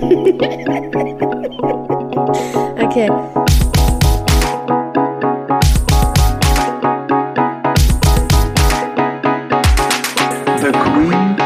[0.00, 0.08] Okay.
[10.56, 11.36] The Queen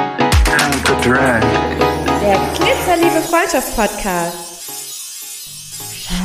[0.46, 1.42] and the Drag.
[2.20, 4.38] Der Glitzerliebe Freundschaft-Podcast.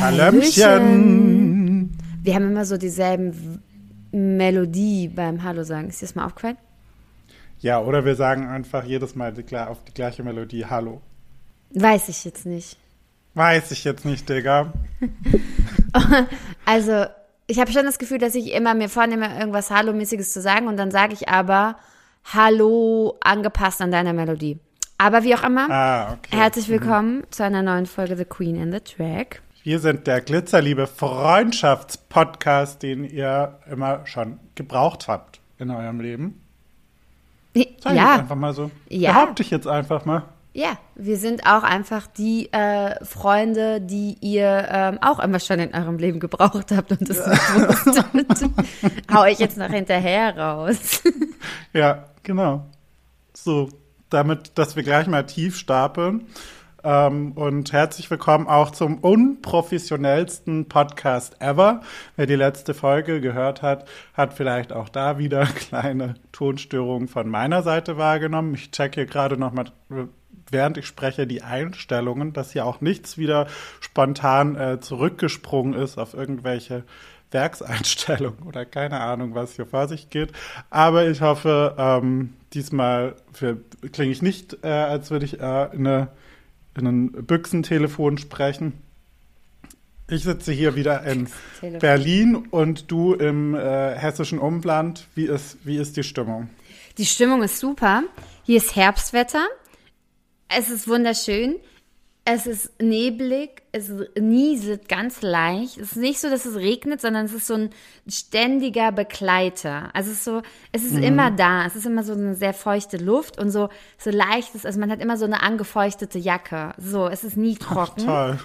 [0.00, 1.90] Hallöchen.
[2.22, 3.60] Wir haben immer so dieselben
[4.12, 5.88] Melodie beim Hallo sagen.
[5.88, 6.58] Ist dir das mal aufgefallen?
[7.58, 9.34] Ja, oder wir sagen einfach jedes Mal
[9.66, 11.02] auf die gleiche Melodie Hallo.
[11.74, 12.76] Weiß ich jetzt nicht.
[13.34, 14.72] Weiß ich jetzt nicht, Digga.
[16.64, 17.06] Also,
[17.46, 20.76] ich habe schon das Gefühl, dass ich immer mir vornehme, irgendwas Hallo-mäßiges zu sagen und
[20.76, 21.76] dann sage ich aber
[22.32, 24.58] Hallo angepasst an deiner Melodie.
[24.98, 26.36] Aber wie auch immer, Ah, okay.
[26.36, 29.42] herzlich willkommen zu einer neuen Folge The Queen and the Track.
[29.64, 36.40] Wir sind der Glitzerliebe Freundschaftspodcast, den ihr immer schon gebraucht habt in eurem Leben.
[37.54, 38.70] Sag ich Ja, einfach mal so.
[38.88, 39.12] Ja.
[39.12, 40.22] Behaupte ich jetzt einfach mal.
[40.52, 45.74] Ja, wir sind auch einfach die äh, Freunde, die ihr ähm, auch immer schon in
[45.74, 48.50] eurem Leben gebraucht habt und das nicht wusstet.
[49.12, 51.02] Hau ich jetzt noch hinterher raus.
[51.72, 52.66] Ja, genau.
[53.32, 53.68] So,
[54.10, 56.26] damit, dass wir gleich mal tief stapeln.
[56.82, 61.82] Ähm, und herzlich willkommen auch zum unprofessionellsten Podcast ever.
[62.16, 67.62] Wer die letzte Folge gehört hat, hat vielleicht auch da wieder kleine Tonstörungen von meiner
[67.62, 68.54] Seite wahrgenommen.
[68.54, 69.66] Ich check hier gerade nochmal,
[70.50, 73.46] während ich spreche, die Einstellungen, dass hier auch nichts wieder
[73.80, 76.84] spontan äh, zurückgesprungen ist auf irgendwelche
[77.30, 80.32] Werkseinstellung oder keine Ahnung, was hier vor sich geht.
[80.68, 83.14] Aber ich hoffe, ähm, diesmal
[83.92, 86.08] klinge ich nicht, äh, als würde ich äh, in, eine,
[86.76, 88.72] in ein Büchsentelefon sprechen.
[90.08, 91.28] Ich sitze hier wieder in.
[91.78, 95.06] Berlin und du im äh, hessischen Umland.
[95.14, 96.50] Wie ist, wie ist die Stimmung?
[96.98, 98.02] Die Stimmung ist super.
[98.42, 99.46] Hier ist Herbstwetter.
[100.56, 101.56] Es ist wunderschön.
[102.24, 103.62] Es ist neblig.
[103.72, 105.78] Es nieselt ganz leicht.
[105.78, 107.70] Es ist nicht so, dass es regnet, sondern es ist so ein
[108.08, 109.90] ständiger Begleiter.
[109.94, 110.42] Also es ist so,
[110.72, 111.66] es ist immer da.
[111.66, 114.66] Es ist immer so eine sehr feuchte Luft und so, so leichtes.
[114.66, 116.74] Also man hat immer so eine angefeuchtete Jacke.
[116.78, 118.04] So, es ist nie trocken.
[118.04, 118.38] Toll.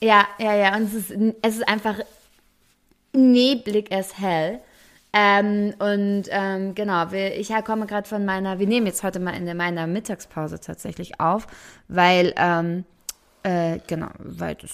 [0.00, 0.76] Ja, ja, ja.
[0.76, 1.10] Und es ist,
[1.42, 1.98] es ist einfach
[3.12, 4.60] neblig as hell.
[5.16, 9.30] Ähm, und ähm, genau, wir, ich komme gerade von meiner, wir nehmen jetzt heute mal
[9.30, 11.46] in meiner Mittagspause tatsächlich auf,
[11.86, 12.84] weil, ähm,
[13.44, 14.72] äh, genau, weil das,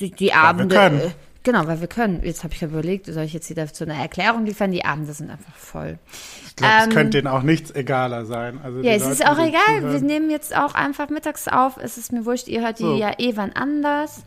[0.00, 1.00] die, die Abende, können.
[1.00, 1.10] äh,
[1.42, 2.22] genau, weil wir können.
[2.24, 4.70] Jetzt habe ich überlegt, soll ich jetzt wieder zu einer Erklärung liefern?
[4.72, 5.98] Die Abende sind einfach voll.
[6.46, 8.58] Ich glaube, es Ähm, könnte denen auch nichts egaler sein.
[8.62, 9.92] Also Ja, es Leute, ist auch egal.
[9.92, 11.76] Wir nehmen jetzt auch einfach mittags auf.
[11.76, 12.96] Es ist mir wurscht, ihr hört die So.
[12.96, 14.24] ja eh wann anders.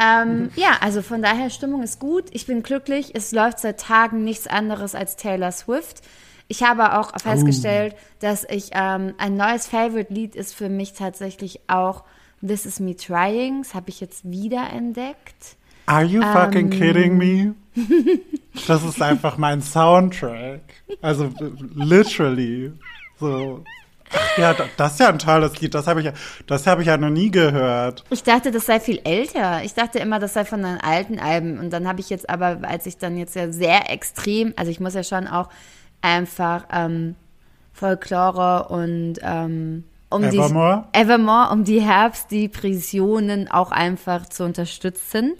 [0.00, 2.24] Ähm, ja, also von daher, Stimmung ist gut.
[2.30, 3.14] Ich bin glücklich.
[3.14, 6.02] Es läuft seit Tagen nichts anderes als Taylor Swift.
[6.46, 12.04] Ich habe auch festgestellt, dass ich ähm, ein neues Favorite-Lied ist für mich tatsächlich auch
[12.46, 13.62] This Is Me Trying.
[13.62, 15.56] Das habe ich jetzt wieder entdeckt.
[15.86, 16.78] Are you fucking Ähm.
[16.78, 17.54] kidding me?
[18.66, 20.60] Das ist einfach mein Soundtrack.
[21.00, 21.30] Also
[21.76, 22.72] literally.
[23.20, 23.62] So.
[24.14, 25.74] Ach ja, da- das ist ja ein tolles Lied.
[25.74, 26.12] Das habe ich, ja-
[26.46, 28.04] das habe ich ja noch nie gehört.
[28.10, 29.62] Ich dachte, das sei viel älter.
[29.64, 31.58] Ich dachte immer, das sei von den alten Alben.
[31.58, 34.80] Und dann habe ich jetzt aber, als ich dann jetzt ja sehr extrem, also ich
[34.80, 35.48] muss ja schon auch
[36.00, 37.16] einfach ähm,
[37.72, 40.84] Folklore und ähm, um Evermore?
[40.94, 45.34] die Evermore, um die Herbstdepressionen auch einfach zu unterstützen.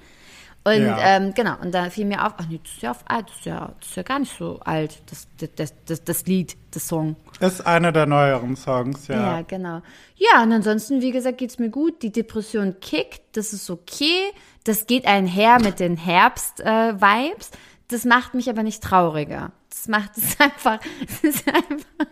[0.69, 0.99] Und Ja.
[1.17, 3.45] ähm, genau, und da fiel mir auf, ach nee, das ist ja, auf, das ist
[3.47, 6.87] ja, das ist ja gar nicht so alt, das, das, das, das, das Lied, das
[6.89, 7.17] Song.
[7.41, 9.43] Ist einer der neueren Songs, Ja, ja.
[9.43, 9.83] genau.
[10.17, 12.03] Ja, und ansonsten, wie gesagt, geht's mir gut.
[12.03, 14.33] Die Depression kickt, das ist okay.
[14.65, 17.51] Das geht einher mit den Herbst-Vibes.
[17.89, 19.53] das macht mich aber nicht trauriger.
[19.71, 22.07] Das macht es einfach, es ist einfach,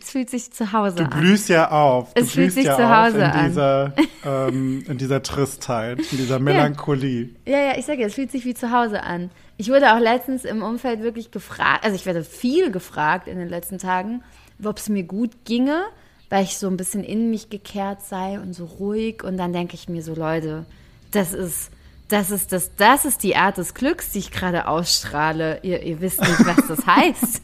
[0.00, 1.10] es fühlt sich zu Hause Du an.
[1.20, 2.12] blühst ja auf.
[2.14, 3.48] Du Es fühlt sich ja zu Hause in an.
[3.48, 7.30] dieser, ähm, in dieser Tristheit, in dieser Melancholie.
[7.46, 9.30] Ja, ja, ich sage ja, es fühlt sich wie zu Hause an.
[9.56, 13.48] Ich wurde auch letztens im Umfeld wirklich gefragt, also ich werde viel gefragt in den
[13.48, 14.22] letzten Tagen,
[14.62, 15.82] ob es mir gut ginge,
[16.28, 19.22] weil ich so ein bisschen in mich gekehrt sei und so ruhig.
[19.24, 20.64] Und dann denke ich mir so, Leute,
[21.12, 21.70] das ist,
[22.14, 25.58] das ist das, das ist die Art des Glücks, die ich gerade ausstrahle.
[25.64, 27.42] Ihr, ihr wisst nicht, was das heißt.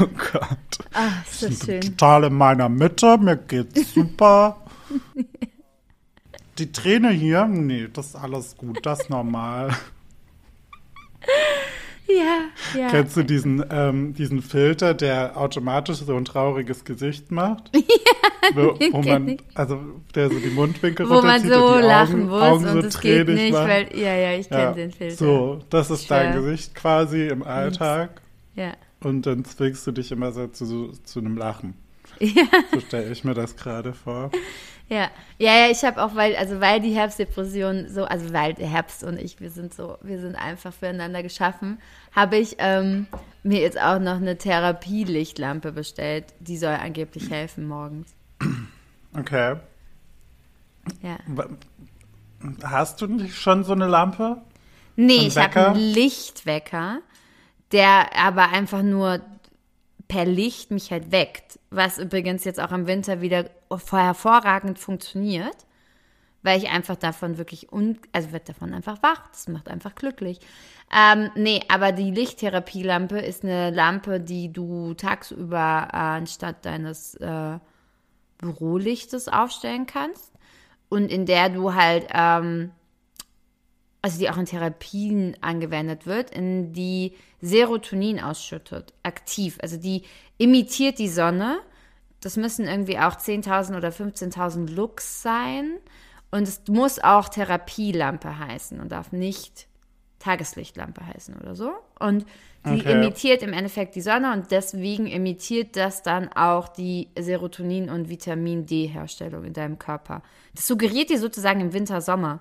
[0.00, 0.78] Oh Gott.
[0.92, 1.96] Ah, ist das Ich bin schön.
[1.96, 4.56] total in meiner Mitte, mir geht's super.
[6.58, 9.76] Die Träne hier, nee, das ist alles gut, das ist normal.
[12.06, 12.88] Ja, ja.
[12.90, 17.70] Kennst du diesen, ähm, diesen Filter, der automatisch so ein trauriges Gesicht macht?
[17.76, 19.80] Ja, wo, man, also
[20.14, 22.88] der so die Mundwinkel Wo man so und die lachen Augen, muss Augen und so
[22.88, 23.68] es geht nicht, macht.
[23.68, 25.16] weil, ja, ja, ich kenne Ja, den Filter.
[25.16, 26.42] So, das ist dein Schwer.
[26.42, 28.20] Gesicht quasi im Alltag
[28.54, 28.72] Ja.
[29.00, 31.74] und dann zwingst du dich immer so zu, zu einem Lachen.
[32.20, 32.44] Ja.
[32.72, 34.30] So stelle ich mir das gerade vor.
[34.86, 38.66] Ja, ja, ja, ich habe auch, weil, also weil die Herbstdepression so, also weil der
[38.68, 41.78] Herbst und ich, wir sind so, wir sind einfach füreinander geschaffen,
[42.14, 43.06] habe ich ähm,
[43.42, 46.26] mir jetzt auch noch eine Therapielichtlampe bestellt.
[46.40, 48.14] Die soll angeblich helfen morgens.
[49.16, 49.56] Okay.
[51.02, 51.18] Ja.
[52.62, 54.42] Hast du nicht schon so eine Lampe?
[54.96, 57.00] Nee, Ein ich habe einen Lichtwecker,
[57.72, 59.20] der aber einfach nur
[60.08, 61.58] per Licht mich halt weckt.
[61.70, 63.50] Was übrigens jetzt auch im Winter wieder
[63.90, 65.66] hervorragend funktioniert,
[66.42, 69.26] weil ich einfach davon wirklich, un also wird davon einfach wach.
[69.28, 70.40] Das macht einfach glücklich.
[70.94, 77.58] Ähm, nee, aber die Lichttherapielampe ist eine Lampe, die du tagsüber äh, anstatt deines äh,
[78.38, 80.32] Bürolichtes aufstellen kannst
[80.88, 82.72] und in der du halt ähm,
[84.04, 89.56] also die auch in Therapien angewendet wird, in die Serotonin ausschüttet, aktiv.
[89.62, 90.02] Also die
[90.36, 91.58] imitiert die Sonne.
[92.20, 95.78] Das müssen irgendwie auch 10.000 oder 15.000 Lux sein.
[96.30, 99.68] Und es muss auch Therapielampe heißen und darf nicht
[100.24, 101.72] Tageslichtlampe heißen oder so.
[101.98, 102.24] Und
[102.66, 102.92] die Okay.
[102.92, 108.64] imitiert im Endeffekt die Sonne und deswegen imitiert das dann auch die Serotonin- und Vitamin
[108.64, 110.22] D-Herstellung in deinem Körper.
[110.54, 112.40] Das suggeriert dir sozusagen im Winter Sommer.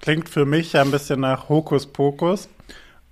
[0.00, 2.48] Klingt für mich ja ein bisschen nach Hokuspokus.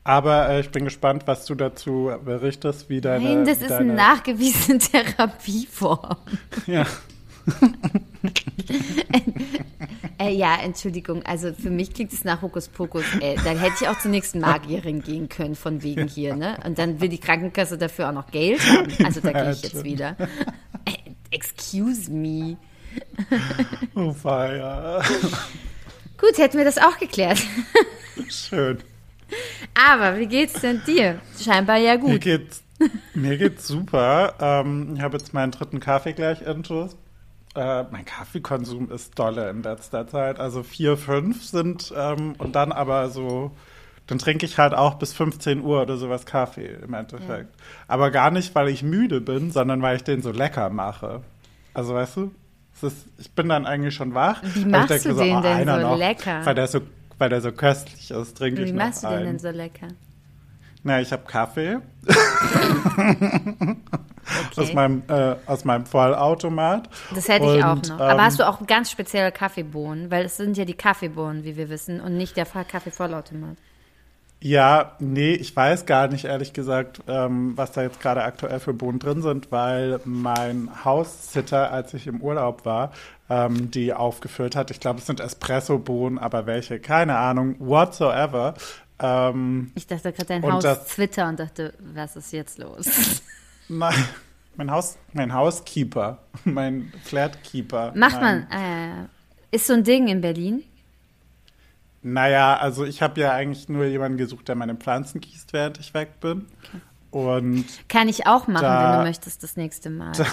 [0.02, 3.22] Aber äh, ich bin gespannt, was du dazu berichtest, wie deine.
[3.22, 4.78] Nein, das ist deine, eine nachgewiesene
[5.18, 6.16] Therapieform.
[6.66, 6.86] Ja.
[10.18, 13.04] Äh, ja, Entschuldigung, also für mich klingt es nach Hokuspokus.
[13.20, 16.58] Äh, dann hätte ich auch zur nächsten Magierin gehen können, von wegen hier, ne?
[16.66, 18.92] Und dann will die Krankenkasse dafür auch noch Geld haben.
[19.02, 20.16] Also da gehe ich jetzt wieder.
[20.84, 20.92] Äh,
[21.30, 22.58] excuse me.
[23.94, 25.02] Oh, feier.
[26.18, 27.40] Gut, hätten wir das auch geklärt.
[28.28, 28.78] Schön.
[29.74, 31.20] Aber wie geht's denn dir?
[31.42, 32.20] Scheinbar ja Mir gut.
[32.20, 32.62] geht's,
[33.14, 34.34] mir geht's super.
[34.38, 36.96] Ähm, ich habe jetzt meinen dritten Kaffee gleich intus.
[37.54, 40.38] Äh, mein Kaffeekonsum ist dolle in letzter Zeit.
[40.38, 43.50] Also vier, fünf sind ähm, und dann aber so,
[44.06, 47.54] dann trinke ich halt auch bis 15 Uhr oder sowas Kaffee im Endeffekt.
[47.88, 51.22] Aber gar nicht, weil ich müde bin, sondern weil ich den so lecker mache.
[51.74, 52.30] Also weißt du,
[52.82, 54.42] ist, ich bin dann eigentlich schon wach.
[54.42, 56.44] Wie ich machst denke du den oh, denn so noch, lecker?
[56.44, 56.80] Weil der so,
[57.18, 59.26] weil der so köstlich ist, trinke ich Wie noch machst du den einen.
[59.26, 59.88] denn so lecker?
[60.82, 61.78] Na, ich habe Kaffee
[64.56, 64.74] aus Okay.
[64.74, 66.88] meinem äh, aus meinem Vollautomat.
[67.14, 67.96] Das hätte ich auch Und, noch.
[68.00, 70.10] ähm, Aber hast du auch ganz spezielle Kaffeebohnen?
[70.10, 73.56] Weil es sind ja die Kaffeebohnen, wie wir wissen, und nicht der Kaffeevollautomat.
[74.42, 78.72] Ja, nee, ich weiß gar nicht, ehrlich gesagt, ähm, was da jetzt gerade aktuell für
[78.72, 82.92] Bohnen drin sind, weil mein Haussitter, als ich im Urlaub war,
[83.28, 84.70] ähm, die aufgefüllt hat.
[84.70, 88.54] Ich glaube, es sind Espresso-Bohnen, aber welche, keine Ahnung, whatsoever.
[89.00, 92.86] Ähm, Ich dachte gerade dein Haus das- Twitter und dachte, was ist jetzt los?
[93.68, 93.94] nein,
[94.56, 97.92] mein Haus, mein Housekeeper, mein Flatkeeper.
[97.94, 98.46] Macht nein.
[98.50, 99.06] man, äh,
[99.56, 100.62] ist so ein Ding in Berlin?
[102.02, 105.92] Naja, also ich habe ja eigentlich nur jemanden gesucht, der meine Pflanzen gießt, während ich
[105.92, 106.46] weg bin.
[107.10, 110.12] Und Kann ich auch machen, Da- wenn du möchtest, das nächste Mal.
[110.16, 110.24] da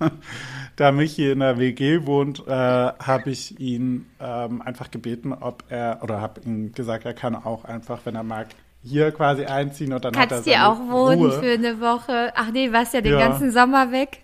[0.92, 6.20] Michi in der WG wohnt, äh, habe ich ihn ähm, einfach gebeten, ob er, oder
[6.20, 8.48] habe ihm gesagt, er kann auch einfach, wenn er mag,
[8.82, 11.32] hier quasi einziehen und dann hat er Kannst hier seine auch wohnen Ruhe.
[11.32, 12.32] für eine Woche.
[12.34, 13.18] Ach nee, warst ja den Ja.
[13.28, 14.20] ganzen Sommer weg.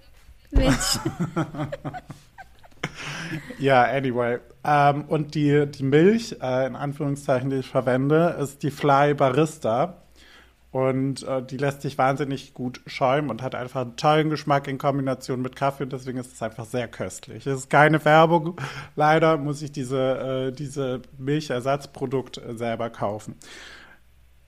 [0.51, 0.99] Mensch.
[3.59, 4.39] Ja, anyway.
[4.65, 10.03] Ähm, und die, die Milch, äh, in Anführungszeichen, die ich verwende, ist die Fly Barista.
[10.77, 14.77] Und äh, die lässt sich wahnsinnig gut schäumen und hat einfach einen tollen Geschmack in
[14.77, 15.85] Kombination mit Kaffee.
[15.85, 17.47] Und deswegen ist es einfach sehr köstlich.
[17.47, 18.61] Es ist keine Werbung.
[18.95, 23.37] Leider muss ich diese, äh, diese Milchersatzprodukt äh, selber kaufen.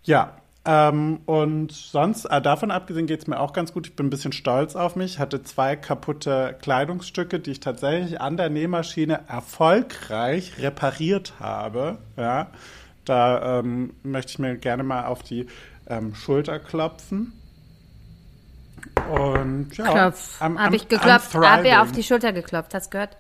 [0.02, 3.87] Ja, ähm, und sonst, äh, davon abgesehen geht es mir auch ganz gut.
[3.87, 5.12] Ich bin ein bisschen stolz auf mich.
[5.14, 11.97] Ich hatte zwei kaputte Kleidungsstücke, die ich tatsächlich an der Nähmaschine erfolgreich repariert habe.
[12.18, 12.49] Ja,
[13.06, 15.47] da ähm, möchte ich mir gerne mal auf die
[15.88, 17.33] ähm, Schulter klopfen.
[19.11, 20.40] Und ja, Klopf.
[20.40, 23.16] Habe ich geklopft, habe er auf die Schulter geklopft, hast gehört?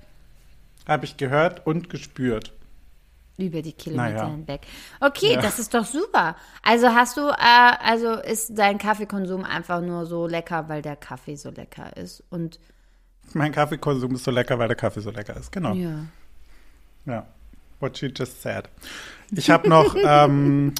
[0.86, 2.52] Habe ich gehört und gespürt.
[3.36, 4.30] Über die Kilometer Naja.
[4.30, 4.62] hinweg.
[5.00, 5.40] Okay, Ja.
[5.40, 6.34] das ist doch super.
[6.62, 7.34] Also hast du, äh,
[7.84, 12.22] also ist dein Kaffeekonsum einfach nur so lecker, weil der Kaffee so lecker ist.
[12.30, 12.58] Und
[13.34, 15.52] Mein Kaffeekonsum ist so lecker, weil der Kaffee so lecker ist.
[15.52, 15.72] Genau.
[15.74, 16.00] ja.
[17.06, 17.26] Ja,
[17.80, 18.68] what she just said.
[19.30, 20.74] Ich habe noch ähm,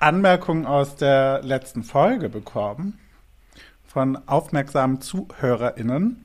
[0.00, 2.98] Anmerkungen aus der letzten Folge bekommen
[3.86, 6.24] von aufmerksamen ZuhörerInnen.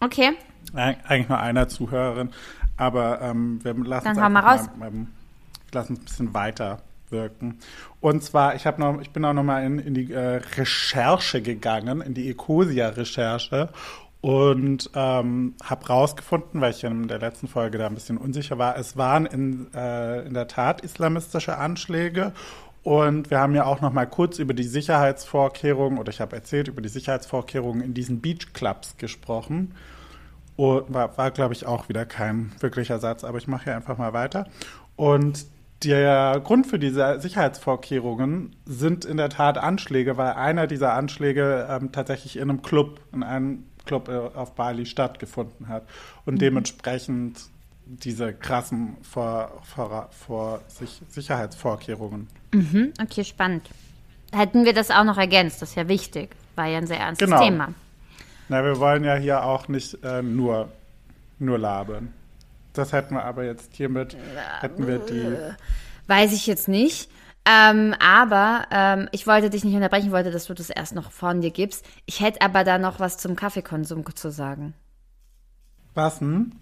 [0.00, 0.30] Okay,
[0.74, 2.30] Eig- Eigentlich nur einer Zuhörerin,
[2.76, 4.42] aber ähm, wir lassen es mal
[4.82, 5.08] ähm,
[5.72, 7.58] lassen ein bisschen weiter wirken.
[8.00, 12.00] Und zwar, ich noch, ich bin auch noch mal in, in die äh, Recherche gegangen,
[12.00, 13.68] in die Ecosia-Recherche
[14.20, 18.76] und ähm, habe rausgefunden, weil ich in der letzten Folge da ein bisschen unsicher war,
[18.76, 22.32] es waren in, äh, in der Tat islamistische Anschläge
[22.82, 26.68] und wir haben ja auch noch mal kurz über die Sicherheitsvorkehrungen, oder ich habe erzählt,
[26.68, 29.74] über die Sicherheitsvorkehrungen in diesen Beachclubs gesprochen.
[30.56, 33.98] Und war, war glaube ich, auch wieder kein wirklicher Satz, aber ich mache hier einfach
[33.98, 34.46] mal weiter.
[34.96, 35.46] Und
[35.84, 41.90] der Grund für diese Sicherheitsvorkehrungen sind in der Tat Anschläge, weil einer dieser Anschläge ähm,
[41.92, 45.84] tatsächlich in einem Club, in einem Club äh, auf Bali stattgefunden hat.
[46.24, 46.38] Und mhm.
[46.38, 47.40] dementsprechend
[47.86, 52.28] diese krassen vor, vor, vor sich Sicherheitsvorkehrungen.
[52.52, 53.68] Mhm, okay, spannend.
[54.32, 56.30] Hätten wir das auch noch ergänzt, das ist ja wichtig.
[56.54, 57.42] War ja ein sehr ernstes genau.
[57.42, 57.74] Thema.
[58.48, 60.70] Na, wir wollen ja hier auch nicht äh, nur,
[61.38, 62.12] nur labern.
[62.72, 64.16] Das hätten wir aber jetzt hiermit,
[64.60, 65.36] hätten wir die.
[66.06, 67.10] Weiß ich jetzt nicht.
[67.44, 71.40] Ähm, aber ähm, ich wollte dich nicht unterbrechen, wollte, dass du das erst noch von
[71.40, 71.84] dir gibst.
[72.06, 74.74] Ich hätte aber da noch was zum Kaffeekonsum zu sagen.
[75.94, 76.52] Was denn?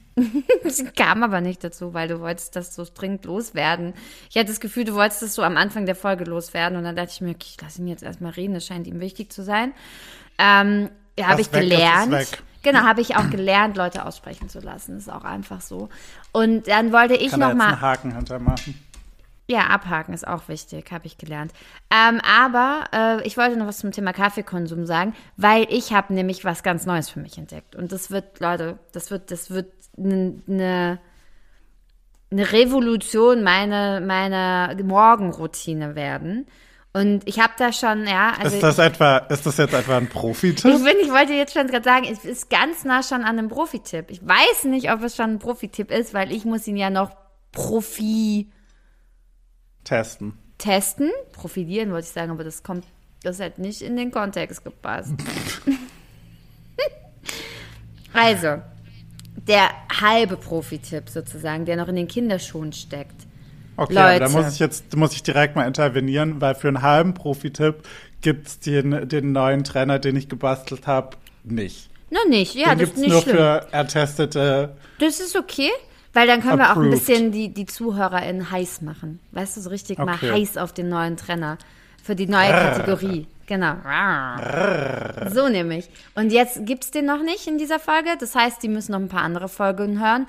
[0.65, 3.95] Es kam aber nicht dazu, weil du wolltest das so dringend loswerden.
[4.29, 6.97] Ich hatte das Gefühl, du wolltest das so am Anfang der Folge loswerden und dann
[6.97, 9.43] dachte ich mir, okay, ich lasse ihn jetzt erstmal reden, das scheint ihm wichtig zu
[9.43, 9.73] sein.
[10.39, 12.43] Ähm, ja, habe ich weg, gelernt.
[12.63, 14.95] Genau, habe ich auch gelernt, Leute aussprechen zu lassen.
[14.95, 15.89] Das ist auch einfach so.
[16.33, 18.75] Und dann wollte ich Kann noch mal einen Haken hintermachen.
[19.50, 21.52] Ja, abhaken ist auch wichtig, habe ich gelernt.
[21.90, 26.45] Ähm, aber äh, ich wollte noch was zum Thema Kaffeekonsum sagen, weil ich habe nämlich
[26.45, 27.75] was ganz Neues für mich entdeckt.
[27.75, 31.00] Und das wird, Leute, das wird, das wird eine
[32.33, 36.47] eine Revolution meiner meiner Morgenroutine werden.
[36.92, 38.35] Und ich habe da schon, ja.
[38.40, 40.73] Also ist das etwa, ist das jetzt etwa ein Profi-Tipp?
[40.73, 43.49] Ich, bin, ich wollte jetzt schon gerade sagen, es ist ganz nah schon an einem
[43.49, 44.07] Profi-Tipp.
[44.11, 47.11] Ich weiß nicht, ob es schon ein Profi-Tipp ist, weil ich muss ihn ja noch
[47.50, 48.49] Profi
[49.85, 50.35] testen.
[50.59, 52.85] Testen, profitieren wollte ich sagen, aber das kommt,
[53.23, 55.13] das hat nicht in den Kontext gepasst.
[58.13, 58.63] also,
[59.37, 59.71] der
[60.01, 63.27] halbe Profi-Tipp sozusagen, der noch in den Kinderschuhen steckt.
[63.77, 64.21] Okay, Leute.
[64.21, 67.77] da muss ich jetzt muss ich direkt mal intervenieren, weil für einen halben Profi-Tipp
[68.21, 71.89] gibt es den, den neuen Trainer, den ich gebastelt habe, nicht.
[72.11, 73.37] Noch nicht, ja, den das ist nicht nur schlimm.
[73.37, 74.77] für ertestete.
[74.99, 75.71] Das ist okay,
[76.12, 76.76] weil dann können approved.
[76.76, 79.21] wir auch ein bisschen die, die ZuhörerInnen heiß machen.
[79.33, 80.07] Weißt du, so richtig okay.
[80.07, 81.59] mal heiß auf den neuen Trainer.
[82.02, 83.26] Für die neue Kategorie.
[83.47, 83.75] Genau.
[85.31, 85.90] So nämlich.
[86.14, 88.11] Und jetzt gibt es den noch nicht in dieser Folge.
[88.19, 90.26] Das heißt, die müssen noch ein paar andere Folgen hören.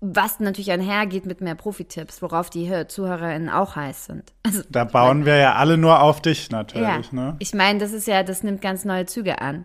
[0.00, 4.32] Was natürlich einhergeht mit mehr Profi-Tipps, worauf die ZuhörerInnen auch heiß sind.
[4.42, 6.86] Also, da bauen wir ja alle nur auf dich natürlich.
[6.86, 7.00] Ja.
[7.12, 7.36] Ne?
[7.38, 9.64] Ich meine, das ist ja, das nimmt ganz neue Züge an.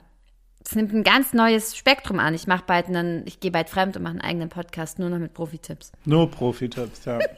[0.63, 2.34] Das nimmt ein ganz neues Spektrum an.
[2.34, 5.18] Ich mache bald einen, ich gehe bald fremd und mache einen eigenen Podcast nur noch
[5.18, 5.91] mit Profi-Tipps.
[6.06, 7.20] Nur Profi-Tipps, ja.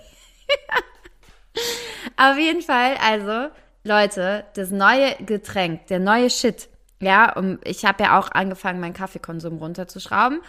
[2.18, 3.50] Auf jeden Fall, also
[3.84, 6.70] Leute, das neue Getränk, der neue Shit.
[7.00, 10.40] Ja, und ich habe ja auch angefangen, meinen Kaffeekonsum runterzuschrauben,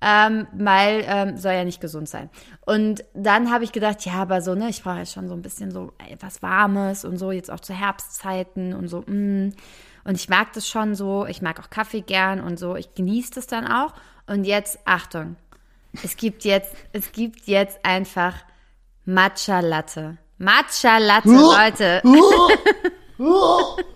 [0.00, 2.30] ähm, weil ähm, soll ja nicht gesund sein.
[2.64, 5.42] Und dann habe ich gedacht, ja, aber so, ne, ich brauche ja schon so ein
[5.42, 9.54] bisschen so etwas Warmes und so, jetzt auch zu Herbstzeiten und so, mm.
[10.04, 13.32] Und ich mag das schon so, ich mag auch Kaffee gern und so, ich genieße
[13.34, 13.94] das dann auch.
[14.26, 15.36] Und jetzt, Achtung,
[16.02, 18.34] es gibt jetzt, es gibt jetzt einfach
[19.04, 20.18] Matcha Latte.
[20.38, 22.02] Matcha Latte, Leute.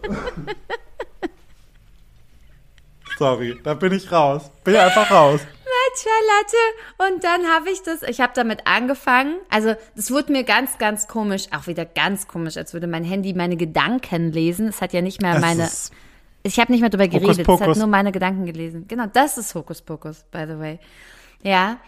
[3.18, 4.50] Sorry, da bin ich raus.
[4.64, 5.40] Bin ich einfach raus.
[5.88, 7.12] Matcha Latte.
[7.14, 9.36] Und dann habe ich das, ich habe damit angefangen.
[9.50, 13.34] Also, das wurde mir ganz, ganz komisch, auch wieder ganz komisch, als würde mein Handy
[13.34, 14.68] meine Gedanken lesen.
[14.68, 15.68] Es hat ja nicht mehr das meine.
[16.44, 18.86] Ich habe nicht mehr drüber geredet, es hat nur meine Gedanken gelesen.
[18.88, 20.78] Genau, das ist Hokuspokus, by the way.
[21.42, 21.78] Ja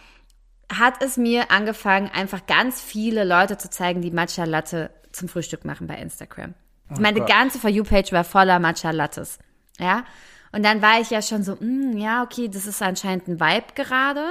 [0.72, 5.64] hat es mir angefangen, einfach ganz viele Leute zu zeigen, die Matcha Latte zum Frühstück
[5.64, 6.54] machen bei Instagram.
[6.90, 7.28] Oh Meine Gott.
[7.28, 9.38] ganze For You-Page war voller Matcha Lattes.
[9.78, 10.04] Ja.
[10.52, 13.74] Und dann war ich ja schon so, mm, ja, okay, das ist anscheinend ein Vibe
[13.74, 14.24] gerade.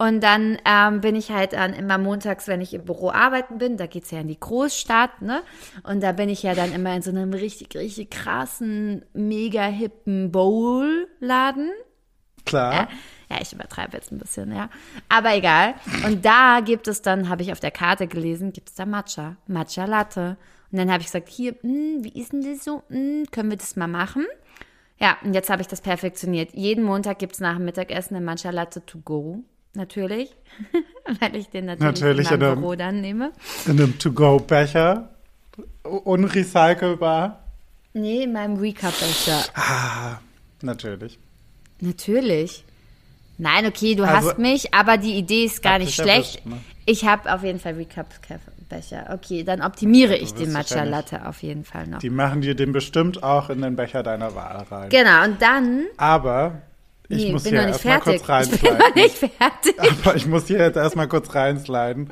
[0.00, 3.76] Und dann ähm, bin ich halt dann immer montags, wenn ich im Büro arbeiten bin,
[3.76, 5.42] da geht's ja in die Großstadt, ne?
[5.82, 10.30] Und da bin ich ja dann immer in so einem richtig, richtig krassen, mega hippen
[10.30, 11.72] Bowl-Laden.
[12.46, 12.72] Klar.
[12.72, 12.88] Ja,
[13.28, 14.70] ja, ich übertreibe jetzt ein bisschen, ja.
[15.08, 15.74] Aber egal.
[16.06, 19.36] Und da gibt es dann, habe ich auf der Karte gelesen, gibt es da Matcha,
[19.48, 20.36] Matcha Latte.
[20.70, 22.84] Und dann habe ich gesagt, hier, mh, hm, wie ist denn das so?
[22.88, 24.26] Mh, hm, können wir das mal machen?
[25.00, 26.50] Ja, und jetzt habe ich das perfektioniert.
[26.54, 29.44] Jeden Montag gibt es nach dem Mittagessen eine Matcha Latte to go.
[29.74, 30.34] Natürlich.
[31.20, 33.32] Weil ich den natürlich, natürlich in meinem Büro dann nehme.
[33.66, 35.10] In einem To-Go-Becher.
[35.84, 37.44] Unrecycelbar.
[37.94, 39.44] Nee, in meinem Recap-Becher.
[39.54, 40.18] Ah,
[40.62, 41.18] natürlich.
[41.80, 42.64] Natürlich.
[43.38, 46.44] Nein, okay, du also, hast mich, aber die Idee ist gar nicht schlecht.
[46.44, 46.60] Erwischt, ne?
[46.86, 48.08] Ich habe auf jeden Fall Recap
[48.68, 49.10] Becher.
[49.12, 51.98] Okay, dann optimiere ich wirst den Matcha Latte auf jeden Fall noch.
[51.98, 54.88] Die machen dir den bestimmt auch in den Becher deiner Wahl rein.
[54.88, 55.86] Genau, und dann.
[55.96, 56.62] Aber
[57.08, 58.26] ich nee, muss hier noch nicht erstmal fertig.
[58.26, 58.78] kurz Ich bin reinsliden.
[58.78, 60.02] noch nicht fertig.
[60.02, 62.10] Aber ich muss hier jetzt erstmal kurz reinsliden.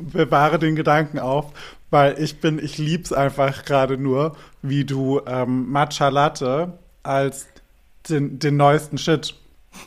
[0.00, 1.52] Bewahre den Gedanken auf,
[1.90, 7.46] weil ich bin, ich lieb's einfach gerade nur, wie du ähm, Matcha Latte als
[8.08, 9.34] den, den neuesten Shit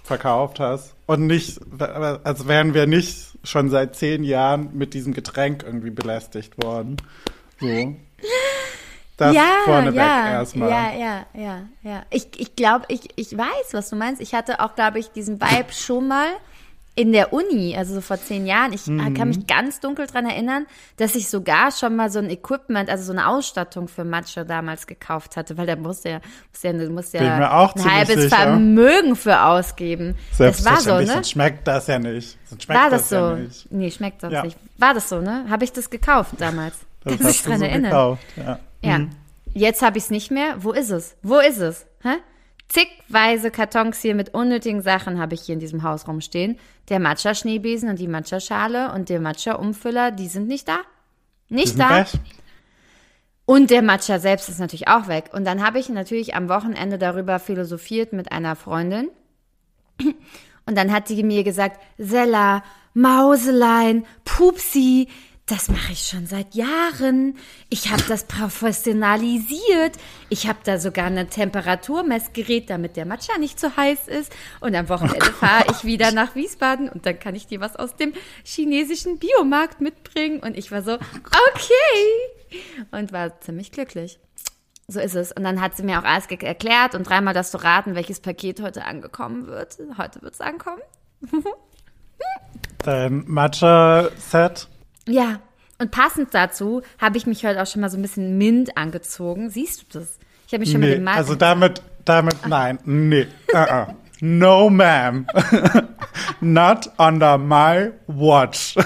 [0.04, 0.95] verkauft hast.
[1.08, 6.62] Und nicht, als wären wir nicht schon seit zehn Jahren mit diesem Getränk irgendwie belästigt
[6.64, 6.98] worden.
[7.60, 7.96] So.
[9.18, 10.70] Das ja, vorneweg ja, erstmal.
[10.70, 12.04] ja, ja, ja, ja.
[12.10, 14.22] Ich, ich glaube, ich, ich weiß, was du meinst.
[14.22, 16.28] Ich hatte auch, glaube ich, diesen Vibe schon mal
[16.98, 18.72] in der Uni, also so vor zehn Jahren.
[18.72, 19.14] Ich Mhm.
[19.16, 23.04] kann mich ganz dunkel dran erinnern, dass ich sogar schon mal so ein Equipment, also
[23.04, 26.20] so eine Ausstattung für Matcha damals gekauft hatte, weil da musste ja,
[26.90, 28.36] musste ja, Bin ja ein halbes sicher.
[28.38, 30.16] Vermögen für ausgeben.
[30.38, 31.06] Das war so, ne?
[31.08, 32.38] sonst schmeckt das ja nicht.
[32.50, 33.16] Sonst schmeckt War das, das so?
[33.16, 33.72] ja nicht.
[33.72, 34.44] Nee, schmeckt sonst Ja.
[34.44, 34.58] nicht.
[34.78, 35.46] War das so, ne?
[35.50, 36.76] Habe ich das gekauft damals?
[37.04, 37.92] Das dich hast du dran so erinnern?
[37.92, 38.60] gekauft, ja.
[38.82, 38.98] Ja.
[39.00, 39.10] Mhm.
[39.54, 40.56] Jetzt habe ich es nicht mehr.
[40.60, 41.16] Wo ist es?
[41.22, 41.86] Wo ist es?
[42.02, 42.16] Hä?
[42.68, 46.58] Zigweise Kartons hier mit unnötigen Sachen habe ich hier in diesem Haus rumstehen.
[46.90, 50.80] Der Matcha-Schneebesen und die Matcha-Schale und der Matcha-Umfüller, die sind nicht da.
[51.48, 52.00] Nicht da.
[52.00, 52.08] weg?
[53.46, 55.30] Und der Matcha selbst ist natürlich auch weg.
[55.32, 59.10] Und dann habe ich natürlich am Wochenende darüber philosophiert mit einer Freundin.
[60.66, 62.64] Und dann hat sie mir gesagt, Sella,
[62.96, 65.10] Mauselein, Pupsi,
[65.48, 67.38] das mache ich schon seit Jahren.
[67.70, 69.96] Ich habe das professionalisiert.
[70.30, 74.34] Ich habe da sogar ein Temperaturmessgerät, damit der Matcha nicht zu heiß ist.
[74.60, 77.96] Und am Wochenende fahre ich wieder nach Wiesbaden und dann kann ich dir was aus
[77.96, 80.40] dem chinesischen Biomarkt mitbringen.
[80.40, 82.90] Und ich war so, okay.
[82.90, 84.20] Und war ziemlich glücklich.
[84.88, 85.32] So ist es.
[85.32, 88.62] Und dann hat sie mir auch alles erklärt und dreimal darfst du raten, welches Paket
[88.62, 89.78] heute angekommen wird.
[90.00, 90.82] Heute wird es ankommen.
[92.80, 94.70] Dein Matcha-Set.
[95.08, 95.40] Ja.
[95.78, 99.50] Und passend dazu habe ich mich heute auch schon mal so ein bisschen mint angezogen.
[99.50, 100.20] Siehst du das?
[100.48, 101.16] Ich habe mich schon mit Nee, dem Mann.
[101.18, 103.28] also damit, damit, nein, nee.
[103.54, 103.88] Uh -uh.
[104.22, 105.26] No, ma'am.
[106.40, 108.76] Not under my watch.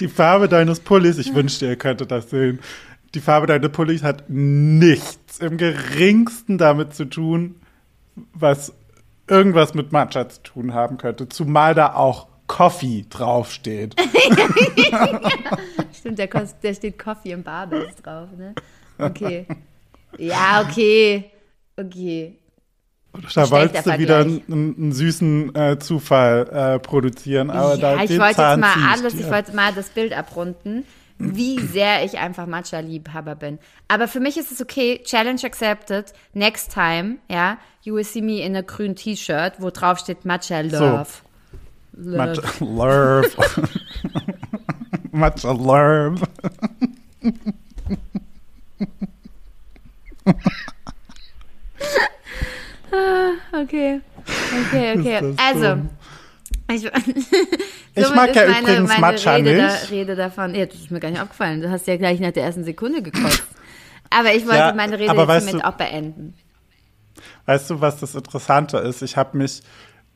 [0.00, 2.60] Die Farbe deines Pullis, ich wünschte, ihr könntet das sehen.
[3.14, 7.56] Die Farbe deines Pullis hat nichts im geringsten damit zu tun,
[8.32, 8.72] was
[9.28, 11.28] irgendwas mit Matcha zu tun haben könnte.
[11.28, 13.94] Zumal da auch Coffee draufsteht.
[15.96, 18.54] Stimmt, der, der steht Coffee im Barbells drauf, ne?
[18.98, 19.46] Okay.
[20.18, 21.30] Ja, okay.
[21.76, 22.38] Okay.
[23.34, 28.18] Da wolltest du wieder einen, einen süßen äh, Zufall äh, produzieren, aber ja, da ich
[28.18, 30.84] wollte jetzt mal alles, ich wollte mal das Bild abrunden,
[31.18, 33.58] wie sehr ich einfach Matcha-Liebhaber bin.
[33.88, 38.40] Aber für mich ist es okay, Challenge accepted, next time, ja, you will see me
[38.40, 40.78] in a grün T-Shirt, wo drauf steht Matcha Love.
[40.78, 41.08] Love.
[41.98, 43.36] Matcha Lurv.
[45.12, 46.22] Matcha Lurv.
[53.52, 54.00] Okay,
[54.32, 55.34] okay, okay.
[55.36, 55.88] Also, dumm.
[56.70, 56.84] ich,
[57.94, 59.82] Ich mag ja meine, übrigens meine Matcha Rede, nicht.
[59.84, 60.54] Da, Rede davon.
[60.54, 61.60] Ja, das ist mir gar nicht aufgefallen.
[61.60, 63.44] Du hast ja gleich nach der ersten Sekunde gekotzt.
[64.10, 66.34] Aber ich wollte Ja, meine Rede jetzt hiermit du- auch beenden.
[67.46, 69.02] Weißt du, was das Interessante ist?
[69.02, 69.62] Ich habe mich,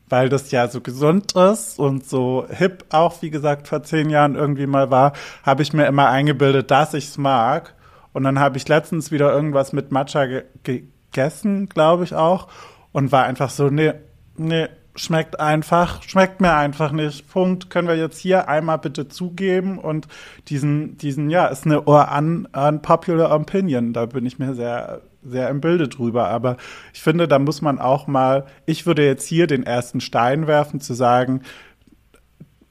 [0.09, 4.35] weil das ja so gesund ist und so hip auch, wie gesagt, vor zehn Jahren
[4.35, 5.13] irgendwie mal war,
[5.43, 7.73] habe ich mir immer eingebildet, dass ich's mag.
[8.11, 12.47] Und dann habe ich letztens wieder irgendwas mit Matcha ge gegessen, glaube ich auch,
[12.91, 13.93] und war einfach so, nee,
[14.35, 17.29] nee, schmeckt einfach, schmeckt mir einfach nicht.
[17.29, 17.69] Punkt.
[17.69, 20.07] Können wir jetzt hier einmal bitte zugeben und
[20.47, 23.93] diesen, diesen, ja, ist eine un, unpopular opinion.
[23.93, 26.27] Da bin ich mir sehr, sehr im Bilde drüber.
[26.27, 26.57] Aber
[26.93, 30.81] ich finde, da muss man auch mal, ich würde jetzt hier den ersten Stein werfen,
[30.81, 31.41] zu sagen,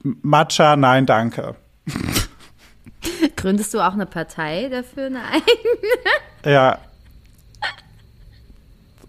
[0.03, 1.55] Matcha, nein, danke.
[3.35, 5.09] Gründest du auch eine Partei dafür?
[5.09, 5.41] Nein.
[6.45, 6.79] Ja.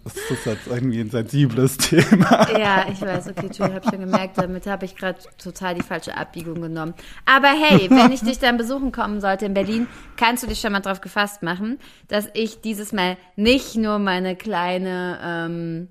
[0.05, 2.47] Das ist jetzt irgendwie ein sensibles Thema.
[2.57, 6.15] Ja, ich weiß, okay, Entschuldigung, habe schon gemerkt, damit habe ich gerade total die falsche
[6.15, 6.93] Abbiegung genommen.
[7.25, 10.73] Aber hey, wenn ich dich dann besuchen kommen sollte in Berlin, kannst du dich schon
[10.73, 15.87] mal drauf gefasst machen, dass ich dieses Mal nicht nur meine kleine, ähm,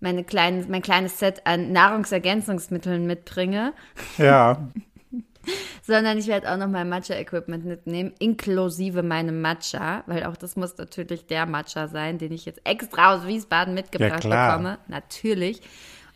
[0.00, 3.74] meine kleine, mein kleines Set an Nahrungsergänzungsmitteln mitbringe,
[4.16, 4.68] Ja.
[5.82, 10.76] sondern ich werde auch noch mein Matcha-Equipment mitnehmen, inklusive meinem Matcha, weil auch das muss
[10.76, 14.58] natürlich der Matcha sein, den ich jetzt extra aus Wiesbaden mitgebracht klar.
[14.58, 14.78] bekomme.
[14.88, 15.62] Natürlich.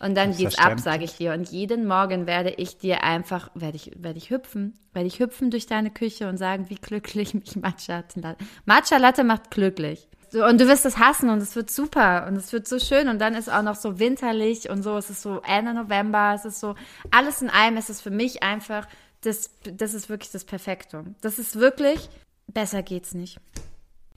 [0.01, 1.33] Und dann geht's ab, sage ich dir.
[1.33, 5.51] Und jeden Morgen werde ich dir einfach, werde ich, werde ich hüpfen, werde ich hüpfen
[5.51, 8.45] durch deine Küche und sagen, wie glücklich mich Matcha Latte.
[8.67, 10.09] Matcha Latte macht glücklich.
[10.31, 13.09] So, und du wirst es hassen und es wird super und es wird so schön
[13.09, 14.97] und dann ist auch noch so winterlich und so.
[14.97, 16.75] Es ist so Ende November, es ist so
[17.13, 17.77] alles in allem.
[17.77, 18.89] Es ist für mich einfach
[19.25, 21.05] das, das ist wirklich das Perfekte.
[21.21, 22.09] Das ist wirklich,
[22.47, 23.41] besser geht's nicht.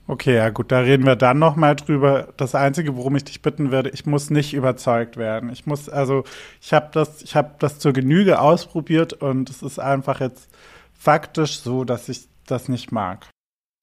[0.06, 2.32] Okay, ja gut, da reden wir dann nochmal drüber.
[2.38, 5.50] Das Einzige, worum ich dich bitten werde, ich muss nicht überzeugt werden.
[5.50, 6.24] Ich muss, also
[6.62, 10.48] ich habe das, ich habe das zur Genüge ausprobiert und es ist einfach jetzt
[10.94, 13.26] faktisch so, dass ich das nicht mag.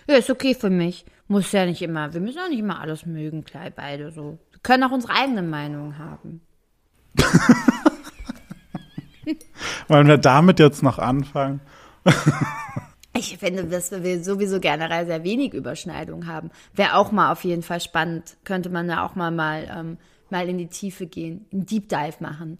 [0.08, 1.06] Ja, ist okay für mich.
[1.28, 4.40] Muss ja nicht immer, wir müssen auch nicht immer alles mögen, klar, beide so.
[4.52, 6.42] Wir können auch unsere eigene Meinung haben.
[9.88, 11.60] Wollen wir damit jetzt noch anfangen?
[13.18, 16.52] Ich finde, dass wir sowieso generell sehr wenig Überschneidung haben.
[16.74, 18.36] Wäre auch mal auf jeden Fall spannend.
[18.44, 19.98] Könnte man da auch mal, mal, ähm,
[20.30, 22.58] mal in die Tiefe gehen, einen Deep Dive machen.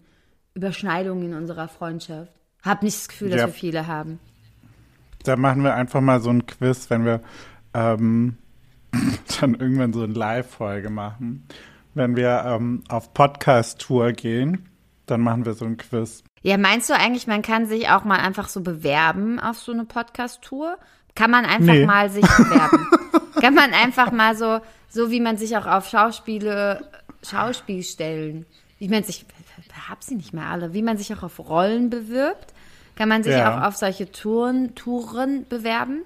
[0.54, 2.32] Überschneidungen in unserer Freundschaft.
[2.62, 3.46] Hab nicht das Gefühl, dass Ja.
[3.46, 4.18] wir viele haben.
[5.24, 7.20] Da machen wir einfach mal so ein Quiz, wenn wir
[7.74, 8.38] ähm,
[9.40, 11.46] dann irgendwann so eine Live-Folge machen.
[11.94, 14.68] Wenn wir ähm, auf Podcast-Tour gehen,
[15.06, 16.22] dann machen wir so ein Quiz.
[16.42, 19.84] Ja, meinst du eigentlich, man kann sich auch mal einfach so bewerben auf so eine
[19.84, 20.76] Podcast-Tour?
[21.14, 21.86] Kann man einfach Nee.
[21.86, 22.86] mal sich bewerben?
[23.40, 26.86] kann man einfach mal so, so wie man sich auch auf Schauspiele,
[27.22, 28.46] Schauspielstellen,
[28.78, 29.24] wie man sich,
[29.88, 32.52] hab sie nicht mehr alle, wie man sich auch auf Rollen bewirbt,
[32.96, 33.58] kann man sich Ja.
[33.62, 36.02] auch auf solche Touren, Touren bewerben?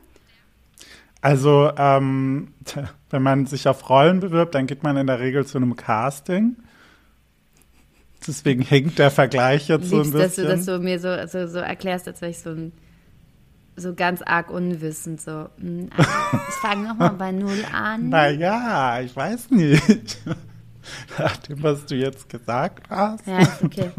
[1.22, 2.54] Also, ähm,
[3.10, 6.56] wenn man sich auf Rollen bewirbt, dann geht man in der Regel zu einem Casting.
[8.26, 10.56] Deswegen hinkt der Vergleich jetzt so ein Liebst, dass du bisschen.
[10.56, 12.72] das so mir so, so, so erklärst, als wäre ich so ein
[13.76, 16.10] so ganz arg unwissend, so, hm, also,
[16.48, 18.10] ich fange nochmal bei Null an.
[18.10, 20.18] Naja, ich weiß nicht.
[21.18, 23.26] Nach dem, was du jetzt gesagt hast.
[23.26, 23.90] Ja, okay.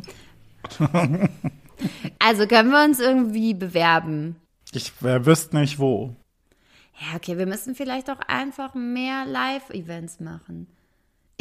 [2.19, 4.35] Also können wir uns irgendwie bewerben?
[4.71, 6.15] Ich äh, wüsste nicht wo.
[6.99, 10.67] Ja, okay, wir müssen vielleicht auch einfach mehr Live-Events machen.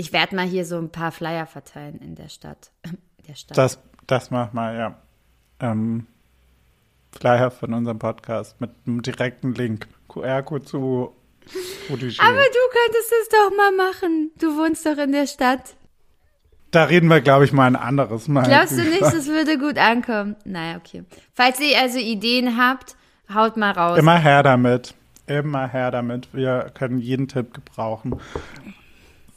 [0.00, 2.70] Ich werde mal hier so ein paar Flyer verteilen in der Stadt.
[3.28, 3.58] Der Stadt.
[3.58, 4.98] Das, das mach mal, ja.
[5.60, 6.06] Ähm,
[7.12, 9.88] Flyer von unserem Podcast mit einem direkten Link.
[10.08, 11.14] QR-Code zu
[11.86, 12.14] Fotogil.
[12.18, 14.30] Aber du könntest es doch mal machen.
[14.38, 15.74] Du wohnst doch in der Stadt.
[16.70, 18.44] Da reden wir, glaube ich, mal ein anderes Mal.
[18.44, 20.34] Glaubst du nicht, das würde gut ankommen?
[20.46, 21.04] Naja, okay.
[21.34, 22.96] Falls ihr also Ideen habt,
[23.34, 23.98] haut mal raus.
[23.98, 24.94] Immer her damit.
[25.26, 26.32] Immer her damit.
[26.32, 28.18] Wir können jeden Tipp gebrauchen.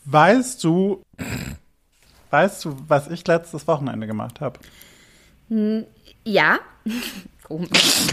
[0.05, 1.01] Weißt du,
[2.29, 4.59] weißt du, was ich letztes Wochenende gemacht habe?
[6.25, 6.59] Ja.
[7.43, 8.07] Komisch.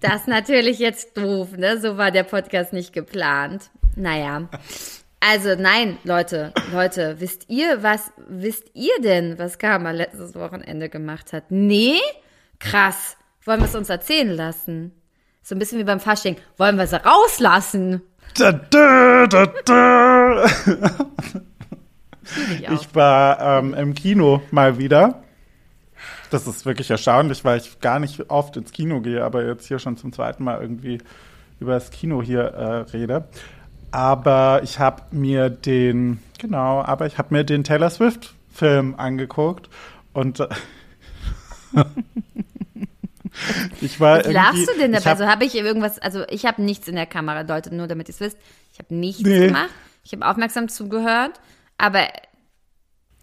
[0.00, 1.80] Das ist natürlich jetzt doof, ne?
[1.80, 3.70] So war der Podcast nicht geplant.
[3.96, 4.48] Naja.
[5.20, 11.32] Also nein, Leute, Leute, wisst ihr, was, wisst ihr denn, was Karma letztes Wochenende gemacht
[11.32, 11.50] hat?
[11.50, 11.98] Nee?
[12.60, 13.16] Krass.
[13.44, 14.92] Wollen wir es uns erzählen lassen?
[15.42, 16.36] So ein bisschen wie beim Fasching.
[16.56, 18.02] Wollen wir es rauslassen?
[18.34, 20.44] Da, da, da.
[22.60, 22.70] Ich.
[22.70, 25.22] Ich war ähm, im Kino mal wieder.
[26.30, 29.78] Das ist wirklich erstaunlich, weil ich gar nicht oft ins Kino gehe, aber jetzt hier
[29.78, 30.98] schon zum zweiten Mal irgendwie
[31.58, 33.24] über das Kino hier äh, rede.
[33.90, 39.70] Aber ich habe mir den, genau, aber ich habe mir den Taylor Swift-Film angeguckt
[40.12, 40.48] und äh,
[43.80, 45.10] ich war Was lachst du denn ich dabei?
[45.10, 48.08] hab- Also habe ich irgendwas, also ich habe nichts in der Kamera, Leute, nur damit
[48.08, 48.38] ihr es wisst.
[48.72, 49.46] Ich habe nichts Nee.
[49.48, 49.70] gemacht.
[50.04, 51.40] Ich habe aufmerksam zugehört,
[51.76, 52.04] aber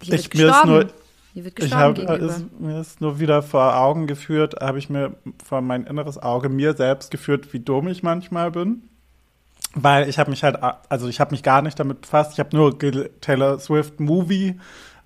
[0.01, 0.69] Ich- wird mir ist gestorben.
[0.69, 0.87] nur-
[1.33, 2.25] hier wird Ich gestorben habe gegenüber.
[2.35, 6.49] ist, mir ist nur wieder vor Augen geführt, habe ich mir vor mein inneres Auge
[6.49, 8.89] mir selbst geführt, wie dumm ich manchmal bin.
[9.77, 10.57] Weil ich habe mich halt,
[10.89, 12.31] also ich habe mich gar nicht damit befasst.
[12.33, 12.77] Ich habe nur
[13.19, 14.57] Taylor Swift Movie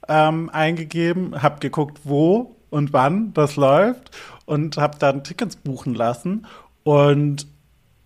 [0.07, 4.11] ähm, eingegeben, habe geguckt, wo und wann das läuft
[4.45, 6.45] und habe dann Tickets buchen lassen.
[6.83, 7.47] Und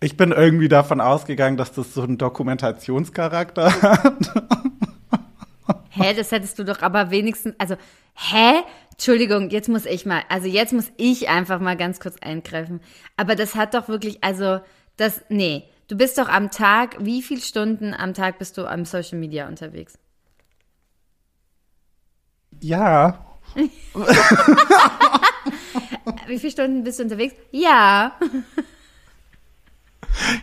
[0.00, 4.44] ich bin irgendwie davon ausgegangen, dass das so einen Dokumentationscharakter hat.
[5.90, 7.76] Hä, das hättest du doch aber wenigstens, also,
[8.14, 8.62] hä?
[8.92, 12.80] Entschuldigung, jetzt muss ich mal, also jetzt muss ich einfach mal ganz kurz eingreifen.
[13.16, 14.60] Aber das hat doch wirklich, also,
[14.96, 15.64] das, nee.
[15.88, 19.46] Du bist doch am Tag, wie viele Stunden am Tag bist du am Social Media
[19.48, 19.98] unterwegs?
[22.60, 23.33] Ja,
[26.26, 27.34] Wie viele Stunden bist du unterwegs?
[27.50, 28.12] Ja.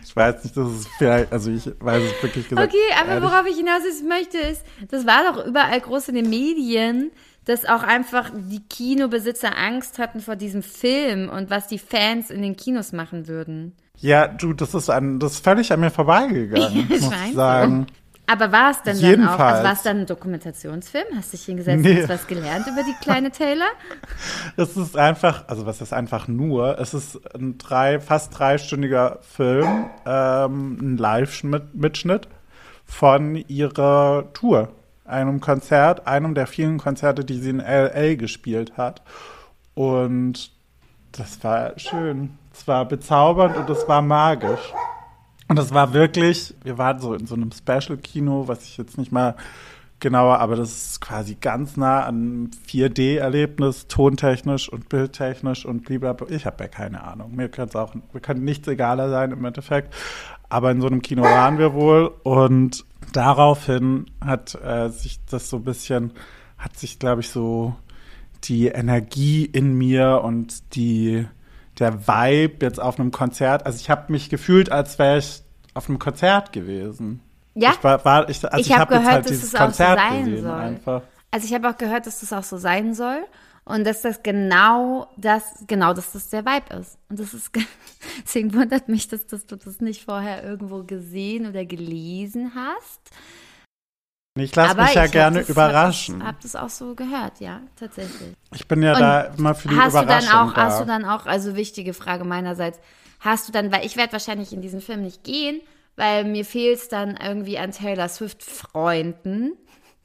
[0.04, 2.72] Ich weiß nicht, das ist vielleicht, also ich weiß es wirklich gesagt.
[2.72, 3.30] Okay, aber ehrlich.
[3.30, 7.10] worauf ich hinaus ist, möchte, ist, das war doch überall groß in den Medien,
[7.44, 12.42] dass auch einfach die Kinobesitzer Angst hatten vor diesem Film und was die Fans in
[12.42, 13.74] den Kinos machen würden.
[13.98, 17.86] Ja, du, das ist an, das ist völlig an mir vorbeigegangen, muss ich sagen.
[18.26, 21.06] Aber war es denn dann auch, also war es dann ein Dokumentationsfilm?
[21.16, 22.02] Hast dich hingesetzt Nee.
[22.02, 23.66] und was gelernt über die kleine Taylor?
[24.56, 29.90] Es ist einfach, also was ist einfach nur, es ist ein drei, fast dreistündiger Film,
[30.06, 32.28] ähm, ein Live-Mitschnitt
[32.86, 34.68] von ihrer Tour.
[35.04, 38.14] Einem Konzert, einem der vielen Konzerte, die sie in L.A.
[38.14, 39.02] gespielt hat.
[39.74, 40.52] Und
[41.10, 42.38] das war schön.
[42.54, 44.72] Es war bezaubernd und es war magisch.
[45.52, 49.12] Und es war wirklich, wir waren so in so einem Special-Kino, was ich jetzt nicht
[49.12, 49.36] mal
[50.00, 56.28] genauer, aber das ist quasi ganz nah an 4D-Erlebnis, tontechnisch und bildtechnisch und blablabla.
[56.30, 57.36] Ich habe ja keine Ahnung.
[57.36, 59.92] Mir kann es auch, mir kann nichts egaler sein im Endeffekt.
[60.48, 65.58] Aber in so einem Kino waren wir wohl und daraufhin hat äh, sich das so
[65.58, 66.12] ein bisschen,
[66.56, 67.74] hat sich, glaube ich, so
[68.44, 71.26] die Energie in mir und die,
[71.82, 75.42] der Vibe jetzt auf einem Konzert, also ich habe mich gefühlt, als wäre ich
[75.74, 77.20] auf einem Konzert gewesen.
[77.54, 79.54] Ja, Ich war, war ich, also Ich ich, hab habe jetzt gehört, halt dass es
[79.54, 80.50] auch so Konzert sein gesehen soll.
[80.52, 81.02] einfach.
[81.30, 83.24] Also ich habe auch gehört, dass das auch so sein soll
[83.64, 86.98] und dass das genau das, genau, dass das der Vibe ist.
[87.08, 87.62] Und das ist, ge-
[88.24, 93.00] deswegen wundert mich, dass, dass du das nicht vorher irgendwo gesehen oder gelesen hast.
[94.34, 96.18] Ich lasse mich ja hab gerne das, überraschen.
[96.20, 98.34] Ich habe das auch so gehört, ja, tatsächlich.
[98.54, 100.62] Ich bin ja Und da immer für die hast du Überraschung dann auch, da.
[100.62, 102.80] hast du dann auch, also wichtige Frage meinerseits,
[103.20, 105.60] hast du dann, weil ich werde wahrscheinlich in diesen Film nicht gehen,
[105.96, 109.52] weil mir fehlt es dann irgendwie an Taylor Swift Freunden.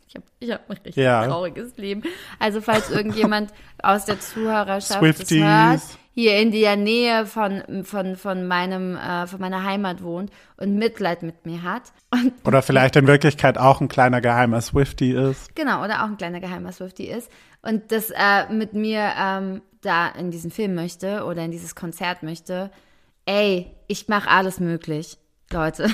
[0.09, 1.25] Ich habe ich hab ein richtig Ja.
[1.25, 2.03] trauriges Leben.
[2.39, 5.39] Also falls irgendjemand aus der Zuhörerschaft Swifties.
[5.39, 5.81] das hört,
[6.17, 11.21] hier in der Nähe von, von, von, meinem, äh, von meiner Heimat wohnt und Mitleid
[11.21, 11.93] mit mir hat.
[12.11, 15.55] Und Oder vielleicht in Wirklichkeit auch ein kleiner geheimer Swifty ist.
[15.55, 20.07] Genau, oder auch ein kleiner geheimer Swifty ist und das äh, mit mir ähm, da
[20.07, 22.71] in diesen Film möchte oder in dieses Konzert möchte,
[23.27, 25.19] ey, ich mache alles möglich,
[25.51, 25.87] Leute.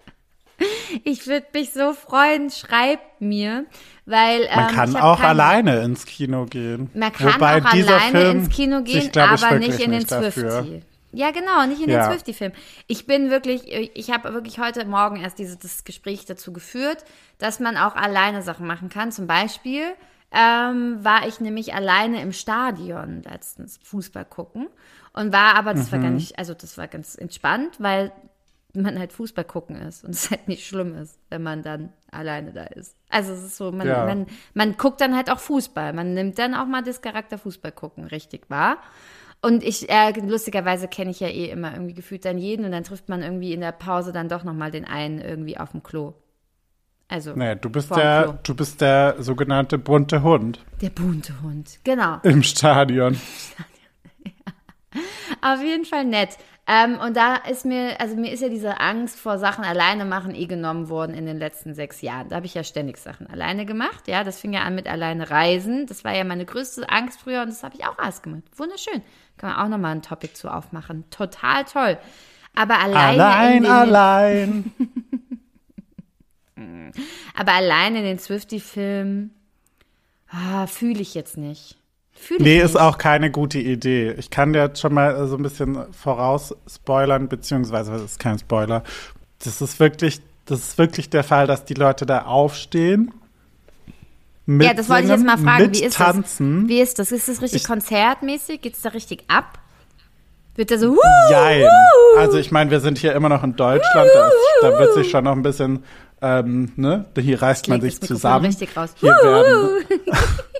[1.04, 3.66] ich würde mich so freuen, schreibt mir,
[4.06, 6.90] weil ähm, Man kann auch keine- alleine ins Kino gehen.
[6.94, 9.90] Man kann Wobei auch dieser alleine Film ins Kino gehen, sich, glaub aber nicht in
[9.92, 10.06] den.
[10.06, 10.82] Swifty.
[11.12, 12.10] Ja, genau, nicht in den Ja.
[12.10, 12.50] Swifty-Film.
[12.88, 17.04] Ich bin wirklich, ich habe wirklich heute Morgen erst dieses Gespräch dazu geführt,
[17.38, 19.12] dass man auch alleine Sachen machen kann.
[19.12, 19.84] Zum Beispiel
[20.32, 24.66] ähm, war ich nämlich alleine im Stadion letztens Fußball gucken
[25.12, 26.02] und war aber, das war Mhm.
[26.02, 28.10] gar nicht, also das war ganz entspannt, weil
[28.76, 32.52] man halt Fußball gucken ist und es halt nicht schlimm ist, wenn man dann alleine
[32.52, 32.96] da ist.
[33.08, 34.04] Also es ist so, man, Ja.
[34.06, 35.92] man, man guckt dann halt auch Fußball.
[35.92, 38.78] Man nimmt dann auch mal das Charakter Fußball gucken, richtig wahr.
[39.42, 42.84] Und ich, äh, lustigerweise kenne ich ja eh immer irgendwie gefühlt dann jeden und dann
[42.84, 46.14] trifft man irgendwie in der Pause dann doch nochmal den einen irgendwie auf dem Klo.
[47.08, 48.34] Also Nee, du bist der, Klo.
[48.42, 51.78] du bist der sogenannte bunte Hund der bunte Hund.
[51.84, 52.18] Genau.
[52.22, 53.18] im Stadion.
[55.42, 56.30] Auf jeden Fall nett.
[56.66, 60.34] Ähm, und da ist mir, also mir ist ja diese Angst vor Sachen alleine machen
[60.34, 62.30] eh genommen worden in den letzten sechs Jahren.
[62.30, 64.08] Da habe ich ja ständig Sachen alleine gemacht.
[64.08, 65.86] Ja, das fing ja an mit alleine reisen.
[65.86, 68.44] Das war ja meine größte Angst früher und das habe ich auch alles gemacht.
[68.56, 69.02] Wunderschön.
[69.36, 71.04] Kann man auch nochmal ein Topic zu aufmachen.
[71.10, 71.98] Total toll.
[72.54, 74.72] Aber alleine Allein, in den, allein.
[77.34, 79.32] aber alleine in den Swifty-Film
[80.30, 81.76] ah, fühle ich jetzt nicht.
[82.14, 84.12] Fühle ich Nee, ist auch keine gute Idee.
[84.12, 88.38] Ich kann dir jetzt schon mal so ein bisschen voraus spoilern, beziehungsweise, das ist kein
[88.38, 88.82] Spoiler.
[89.44, 93.12] Das ist wirklich, das ist wirklich der Fall, dass die Leute da aufstehen.
[94.46, 95.64] Ja, das wollte ich jetzt mal fragen.
[95.64, 96.62] Mit Wie ist tanzen.
[96.62, 96.68] das?
[96.68, 97.12] Wie ist das?
[97.12, 98.60] Ist das richtig Ich- konzertmäßig?
[98.60, 99.58] Geht's da richtig ab?
[100.56, 100.98] Wird da so, wuh,
[101.30, 101.66] Jein.
[102.16, 105.10] Also ich meine, wir sind hier immer noch in Deutschland, da, ist, da wird sich
[105.10, 105.82] schon noch ein bisschen,
[106.22, 108.44] ähm, ne, hier reißt man sich zusammen.
[108.46, 108.90] richtig raus.
[108.96, 109.84] Hier werden,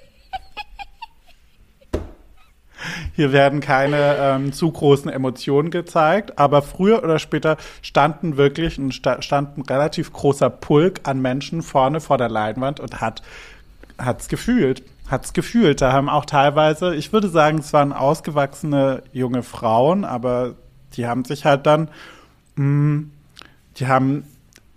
[3.15, 8.93] hier werden keine ähm, zu großen Emotionen gezeigt, aber früher oder später standen wirklich ein,
[8.93, 13.23] sta- stand ein relativ großer Pulk an Menschen vorne vor der Leinwand und hat
[13.99, 14.83] hat's gefühlt.
[15.09, 15.81] Hat's gefühlt.
[15.81, 20.55] Da haben auch teilweise, ich würde sagen, es waren ausgewachsene junge Frauen, aber
[20.97, 21.89] die haben sich halt dann,
[22.57, 23.05] mh,
[23.77, 24.25] die haben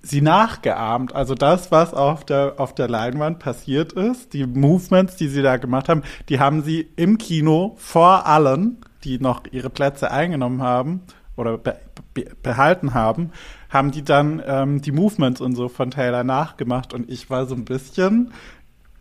[0.10, 1.14] sie nachgeahmt.
[1.14, 5.58] Also das, was auf der, auf der Leinwand passiert ist, die Movements, die sie da
[5.58, 11.02] gemacht haben, die haben sie im Kino vor allen, die noch ihre Plätze eingenommen haben
[11.36, 11.78] oder be
[12.14, 13.32] be behalten haben,
[13.70, 17.54] haben die dann ähm, die Movements und so von Taylor nachgemacht und ich war so
[17.54, 18.32] ein bisschen,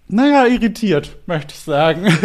[0.09, 2.07] naja, irritiert, möchte ich sagen.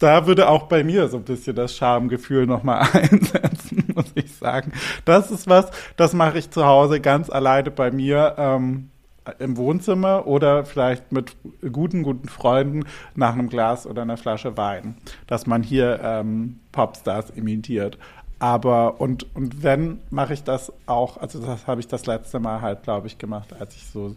[0.00, 4.72] Da würde auch bei mir so ein bisschen das Schamgefühl nochmal einsetzen, muss ich sagen.
[5.04, 8.90] Das ist was, das mache ich zu Hause ganz alleine bei mir ähm,
[9.38, 11.36] im Wohnzimmer oder vielleicht mit
[11.72, 17.30] guten, guten Freunden nach einem Glas oder einer Flasche Wein, dass man hier ähm, Popstars
[17.30, 17.98] imitiert.
[18.38, 22.60] Aber und, und wenn, mache ich das auch, also das habe ich das letzte Mal
[22.60, 24.14] halt, glaube ich, gemacht, als ich so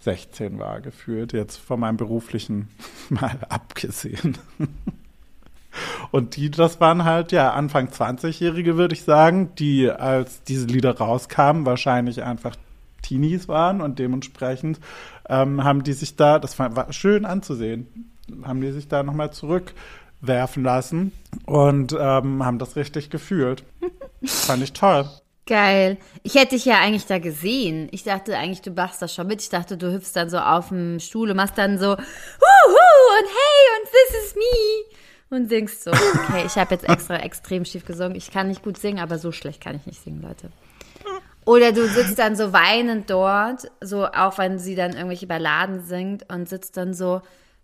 [0.00, 2.68] 16 war, gefühlt, jetzt von meinem beruflichen
[3.10, 4.38] mal abgesehen.
[6.10, 10.96] Und die, das waren halt, ja, Anfang 20-Jährige, würde ich sagen, die, als diese Lieder
[10.96, 12.56] rauskamen, wahrscheinlich einfach
[13.02, 14.80] Teenies waren und dementsprechend
[15.28, 18.10] ähm, haben die sich da, das war, war schön anzusehen,
[18.42, 19.72] haben die sich da nochmal zurück
[20.20, 21.12] werfen lassen
[21.44, 23.64] und ähm, haben das richtig gefühlt.
[24.24, 25.08] Fand ich toll.
[25.46, 25.98] Geil.
[26.24, 27.88] Ich hätte dich ja eigentlich da gesehen.
[27.92, 29.40] Ich dachte eigentlich, du machst das schon mit.
[29.40, 33.28] Ich dachte, du hüpfst dann so auf dem Stuhl und machst dann so, huhu, und
[33.28, 34.95] hey, und this is me.
[35.30, 35.90] Und singst so.
[35.90, 38.14] Okay, ich habe jetzt extra extrem schief gesungen.
[38.14, 40.50] Ich kann nicht gut singen, aber so schlecht kann ich nicht singen, Leute.
[41.44, 46.30] Oder du sitzt dann so weinend dort, so auch wenn sie dann irgendwelche Balladen singt
[46.32, 47.22] und sitzt dann so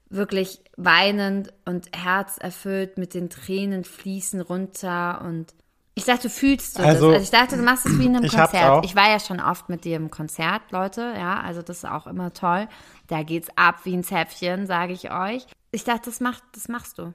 [0.09, 5.55] wirklich weinend und herzerfüllt mit den Tränen fließen runter und
[5.95, 7.21] ich dachte, fühlst du Also, das?
[7.21, 8.55] Also ich dachte, du machst es wie in einem Konzert.
[8.71, 8.83] auch.
[8.85, 12.07] Ich war ja schon oft mit dir im Konzert, Leute, ja, also das ist auch
[12.07, 12.67] immer toll.
[13.13, 15.47] Da geht's ab wie ein Zäpfchen, sage ich euch.
[15.71, 17.13] Ich dachte, das, macht, das machst du.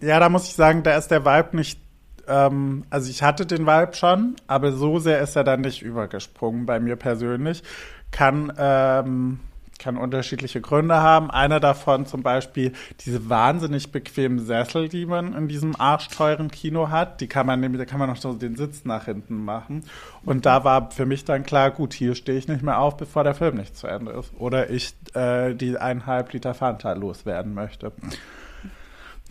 [0.00, 1.80] Ja, da muss ich sagen, da ist der Vibe nicht.
[2.28, 6.66] Ähm, also ich hatte den Vibe schon, aber so sehr ist er dann nicht übergesprungen
[6.66, 7.64] bei mir persönlich.
[8.12, 9.40] Kann, ähm,
[9.78, 11.30] kann unterschiedliche Gründe haben.
[11.30, 12.72] Einer davon zum Beispiel
[13.04, 17.20] diese wahnsinnig bequemen Sessel, die man in diesem arschteuren Kino hat.
[17.20, 19.84] Die kann man nämlich, da kann man noch so den Sitz nach hinten machen.
[20.24, 23.24] Und da war für mich dann klar, gut, hier stehe ich nicht mehr auf, bevor
[23.24, 24.32] der Film nicht zu Ende ist.
[24.38, 27.92] Oder ich äh, die eineinhalb Liter Fanta loswerden möchte.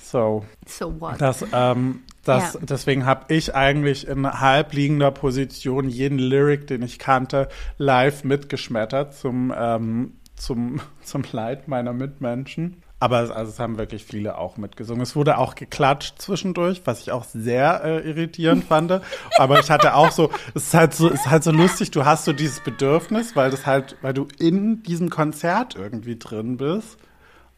[0.01, 1.21] So, So what?
[1.21, 2.59] das, ähm, das, Ja.
[2.63, 9.53] deswegen habe ich eigentlich in halbliegender Position jeden Lyric, den ich kannte, live mitgeschmettert zum,
[9.55, 12.83] ähm, zum, zum Leid meiner Mitmenschen.
[12.99, 15.01] Aber es, also es haben wirklich viele auch mitgesungen.
[15.01, 19.01] Es wurde auch geklatscht zwischendurch, was ich auch sehr äh, irritierend fand.
[19.37, 22.05] Aber ich hatte auch so, es ist halt so, es ist halt so lustig, du
[22.05, 26.97] hast so dieses Bedürfnis, weil das halt, weil du in diesem Konzert irgendwie drin bist.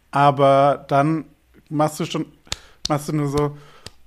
[0.09, 1.25] Aber dann
[1.69, 2.25] machst du schon,
[2.89, 3.55] machst du nur so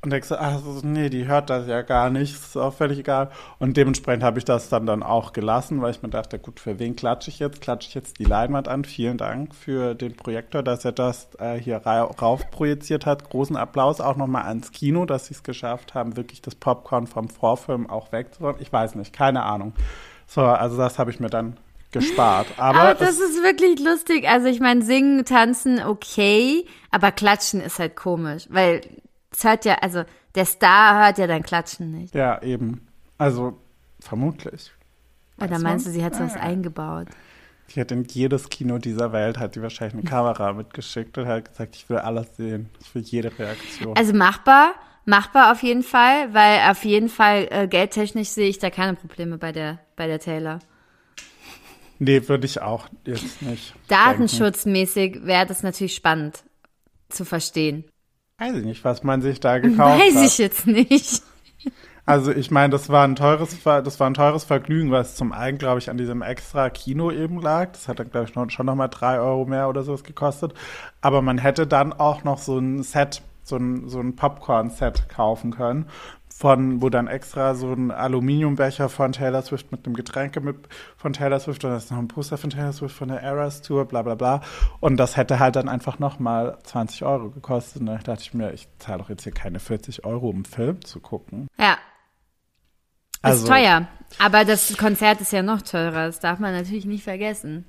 [0.00, 3.30] und denkst, ach so, nee, die hört das ja gar nicht, ist auch völlig egal.
[3.58, 6.78] Und dementsprechend habe ich das dann dann auch gelassen, weil ich mir dachte, gut, für
[6.78, 7.60] wen klatsche ich jetzt?
[7.60, 8.84] Klatsche ich jetzt die Leinwand an?
[8.84, 13.28] Vielen Dank für den Projektor, dass er das äh, hier ra rauf projiziert hat.
[13.28, 17.28] Großen Applaus auch nochmal ans Kino, dass sie es geschafft haben, wirklich das Popcorn vom
[17.28, 18.62] Vorfilm auch wegzuräumen.
[18.62, 19.72] Ich weiß nicht, keine Ahnung.
[20.28, 21.56] So, also das habe ich mir dann
[21.90, 22.46] gespart.
[22.56, 24.28] Aber, Aber das ist wirklich lustig.
[24.28, 28.82] Also ich meine, singen, tanzen, okay, aber klatschen ist halt komisch, weil
[29.30, 32.14] es hört ja, also der Star hört ja dein Klatschen nicht.
[32.14, 32.86] ja, eben.
[33.18, 33.58] Also,
[34.00, 34.72] vermutlich.
[35.38, 35.94] Oder Weiß meinst man?
[35.94, 36.40] du, sie hat sowas Ah.
[36.40, 37.08] eingebaut?
[37.74, 41.50] Die hat in jedes Kino dieser Welt hat die wahrscheinlich eine Kamera mitgeschickt und hat
[41.50, 42.70] gesagt, ich will alles sehen.
[42.80, 43.96] Ich will jede Reaktion.
[43.96, 48.70] Also machbar, machbar auf jeden Fall, weil auf jeden Fall äh, geldtechnisch sehe ich da
[48.70, 50.60] keine Probleme bei der, bei der Taylor.
[51.98, 53.74] nee, würde ich auch jetzt nicht.
[53.88, 56.44] Datenschutzmäßig wäre das natürlich spannend
[57.08, 57.84] zu verstehen.
[58.38, 60.24] Weiß ich nicht, was man sich da gekauft Weiß hat.
[60.24, 61.22] ich jetzt nicht.
[62.06, 65.58] Also ich meine, das war ein teures, das war ein teures Vergnügen, was zum einen,
[65.58, 67.72] glaube ich, an diesem extra Kino eben lag.
[67.72, 70.54] Das hat dann, glaube ich, noch, schon nochmal drei Euro mehr oder sowas gekostet.
[71.02, 75.50] Aber man hätte dann auch noch so ein Set, so ein, so ein Popcorn-Set kaufen
[75.50, 75.86] können,
[76.38, 81.12] von, wo dann extra so ein Aluminiumbecher von Taylor Swift mit einem Getränke mit, von
[81.12, 83.86] Taylor Swift und da ist noch ein Poster von Taylor Swift von der Eras Tour,
[83.86, 84.40] bla bla bla.
[84.78, 87.80] Und das hätte halt dann einfach nochmal 20 Euro gekostet.
[87.80, 90.44] Und da dachte ich mir, ich zahle doch jetzt hier keine 40 Euro, um einen
[90.44, 91.48] Film zu gucken.
[91.58, 91.76] Ja,
[93.20, 93.88] Also, ist teuer.
[94.20, 96.06] Aber das Konzert ist ja noch teurer.
[96.06, 97.64] Das darf man natürlich nicht vergessen.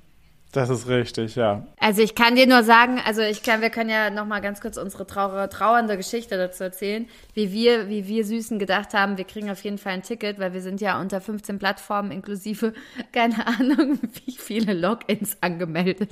[0.52, 1.64] Das ist richtig, ja.
[1.78, 4.60] Also ich kann dir nur sagen, also ich kann, wir können ja noch mal ganz
[4.60, 9.24] kurz unsere trauer, trauernde Geschichte dazu erzählen, wie wir, wie wir Süßen gedacht haben, wir
[9.24, 12.72] kriegen auf jeden Fall ein Ticket, weil wir sind ja unter 15 Plattformen inklusive,
[13.12, 16.10] keine Ahnung, wie viele Logins angemeldet.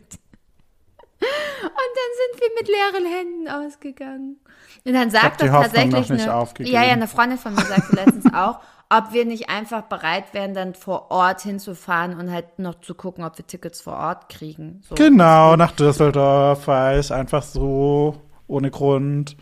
[1.19, 4.37] Und dann sind wir mit leeren Händen ausgegangen.
[4.85, 8.61] Und dann sagt Hoffnung tatsächlich eine, ja, ja, eine Freundin von mir sagte letztens auch,
[8.91, 13.23] ob wir nicht einfach bereit wären, dann vor Ort hinzufahren und halt noch zu gucken,
[13.25, 14.81] ob wir Tickets vor Ort kriegen.
[14.89, 14.95] So.
[14.95, 19.37] Genau, nach Düsseldorf war ich einfach so, ohne Grund.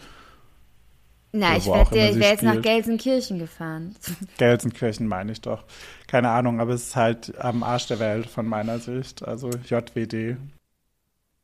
[1.33, 2.61] Na, ich sie wär jetzt nach.
[2.61, 3.95] Gelsenkirchen gefahren.
[4.39, 5.65] Gelsenkirchen meine ich doch.
[6.07, 9.23] Keine Ahnung, aber es ist halt am Arsch der Welt von meiner Sicht.
[9.23, 10.39] Also JWD.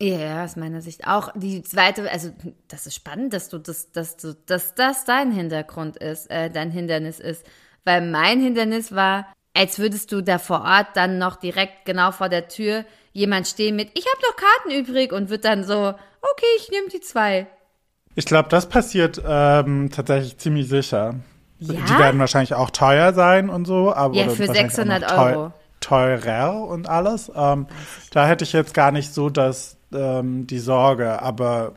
[0.01, 1.31] Ja, aus meiner Sicht auch.
[1.37, 2.33] Die zweite, also
[2.67, 6.71] das ist spannend, dass du das, dass du, dass das dein Hintergrund ist, äh, dein
[6.73, 7.47] Hindernis ist.
[7.85, 12.29] Weil mein Hindernis war, als würdest du da vor Ort dann noch direkt genau vor
[12.29, 16.47] der Tür jemand stehen mit, ich habe noch Karten übrig und wird dann so, okay,
[16.57, 17.47] ich nehme die zwei.
[18.15, 21.15] Ich glaube, das passiert ähm, tatsächlich ziemlich sicher.
[21.59, 21.75] Ja?
[21.75, 25.11] Die werden wahrscheinlich auch teuer sein und so, aber Ja, für wahrscheinlich auch noch 600
[25.11, 25.53] teu- Euro.
[25.81, 27.31] Teurer und alles.
[27.35, 27.67] Ähm,
[28.13, 31.75] da hätte ich jetzt gar nicht so das, ähm, die Sorge, aber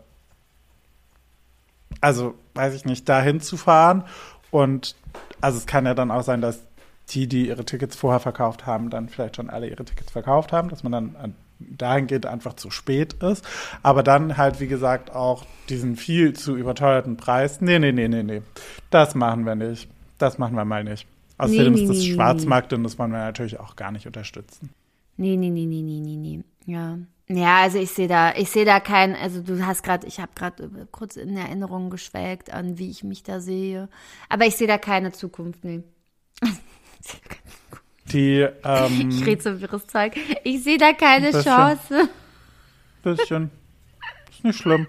[2.01, 4.03] also weiß ich nicht, da hinzufahren
[4.51, 4.95] und
[5.41, 6.61] also es kann ja dann auch sein, dass
[7.09, 10.69] die, die ihre Tickets vorher verkauft haben, dann vielleicht schon alle ihre Tickets verkauft haben,
[10.69, 13.45] dass man dann an- dahingehend einfach zu spät ist.
[13.83, 17.61] Aber dann halt, wie gesagt, auch diesen viel zu überteuerten Preis.
[17.61, 18.41] Nee, nee, nee, nee, nee.
[18.89, 19.87] Das machen wir nicht.
[20.17, 21.07] Das machen wir mal nicht.
[21.37, 24.69] Außerdem nee, ist das nee, Schwarzmarkt und das wollen wir natürlich auch gar nicht unterstützen.
[25.17, 26.43] Nee, nee, nee, nee, nee, nee, nee.
[26.65, 26.97] Ja.
[27.27, 30.31] Ja, also ich sehe da, ich sehe da kein, also du hast gerade, ich habe
[30.35, 33.89] gerade kurz in Erinnerung geschwelgt an, wie ich mich da sehe.
[34.29, 35.83] Aber ich sehe da keine Zukunft, nee.
[38.11, 40.15] Die, ähm, Ich rede so wirres Zeug.
[40.43, 42.09] Ich sehe da keine Das Chance.
[43.01, 43.49] bisschen.
[44.29, 44.85] Ist nicht schlimm.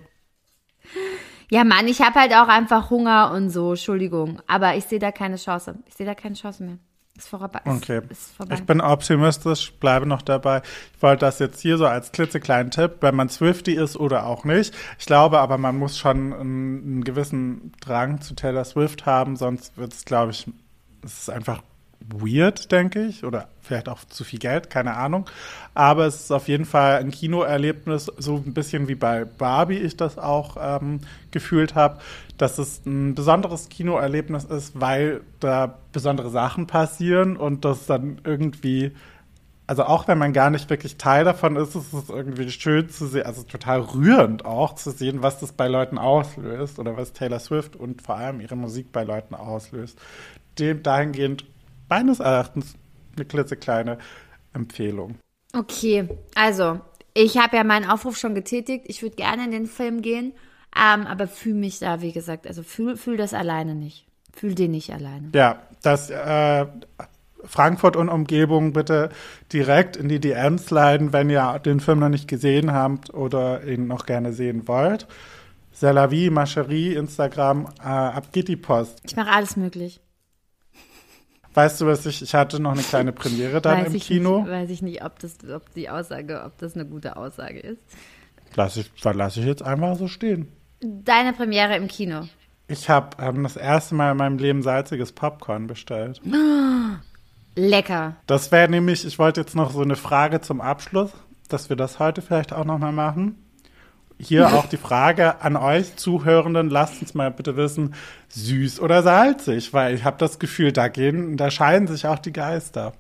[1.51, 4.43] Ja, Mann, ich habe halt auch einfach Hunger und so, Entschuldigung.
[4.47, 5.79] Aber ich sehe da keine Chance.
[5.87, 6.79] Ich sehe da keine Chance mehr.
[7.17, 7.61] Ist vorbei.
[7.65, 8.01] Ist, Okay.
[8.09, 8.55] Ist vorbei.
[8.55, 10.63] Ich bin optimistisch, bleibe noch dabei.
[10.95, 14.45] Ich wollte das jetzt hier so als klitzekleinen Tipp, wenn man Swifty ist oder auch
[14.45, 14.75] nicht.
[14.99, 19.77] Ich glaube aber, man muss schon einen, einen gewissen Drang zu Taylor Swift haben, sonst
[19.77, 20.47] wird es, glaube ich,
[21.03, 21.63] es ist einfach
[22.09, 25.29] weird, denke ich, oder vielleicht auch zu viel Geld, keine Ahnung.
[25.75, 29.97] Aber es ist auf jeden Fall ein Kinoerlebnis, so ein bisschen wie bei Barbie ich
[29.97, 31.01] das auch ähm,
[31.31, 31.99] gefühlt habe,
[32.39, 38.93] dass es ein besonderes Kinoerlebnis ist, weil da besondere Sachen passieren und das dann irgendwie
[39.67, 43.07] also auch wenn man gar nicht wirklich Teil davon ist, ist es irgendwie schön zu
[43.07, 47.41] sehen, also total rührend auch zu sehen, was das bei Leuten auslöst oder was Taylor
[47.41, 49.99] Swift und vor allem ihre Musik bei Leuten auslöst.
[50.59, 51.45] Dem dahingehend
[51.89, 52.75] meines Erachtens
[53.17, 53.99] eine klitzekleine
[54.53, 55.17] Empfehlung.
[55.53, 56.81] Okay, also,
[57.15, 58.85] ich habe ja meinen Aufruf schon getätigt.
[58.89, 60.33] Ich würde gerne in den Film gehen,
[60.77, 64.07] ähm, aber fühle mich da, wie gesagt, also fühl, fühl das alleine nicht.
[64.35, 65.31] Fühl den nicht alleine.
[65.35, 66.67] Ja, das äh,
[67.45, 69.11] Frankfurt und Umgebung bitte
[69.53, 73.87] direkt in die DMs leiten, wenn ihr den Film noch nicht gesehen habt oder ihn
[73.87, 75.07] noch gerne sehen wollt.
[75.73, 79.01] Selavi, Macherie, Instagram, äh, ab geht die Post.
[79.05, 80.01] Ich mache alles möglich.
[81.57, 84.41] Weißt du, was ich, ich hatte noch eine kleine Premiere dann weiß im Kino.
[84.41, 87.81] Nicht, weiß ich nicht, ob das, ob die Aussage, ob das eine gute Aussage ist.
[88.57, 90.53] Lass ich, lass ich jetzt einfach so stehen.
[90.81, 92.29] Deine Premiere im Kino.
[92.69, 96.21] Ich habe ähm, das erste Mal in meinem Leben salziges Popcorn bestellt.
[97.57, 98.17] Lecker.
[98.27, 101.13] Das wäre nämlich, ich wollte jetzt noch so eine Frage zum Abschluss,
[101.49, 103.46] dass wir das heute vielleicht auch nochmal machen.
[104.19, 107.95] Hier auch die Frage an euch Zuhörenden, lasst uns mal bitte wissen,
[108.29, 112.33] süß oder salzig, weil ich habe das Gefühl, da gehen, da scheiden sich auch die
[112.33, 112.93] Geister.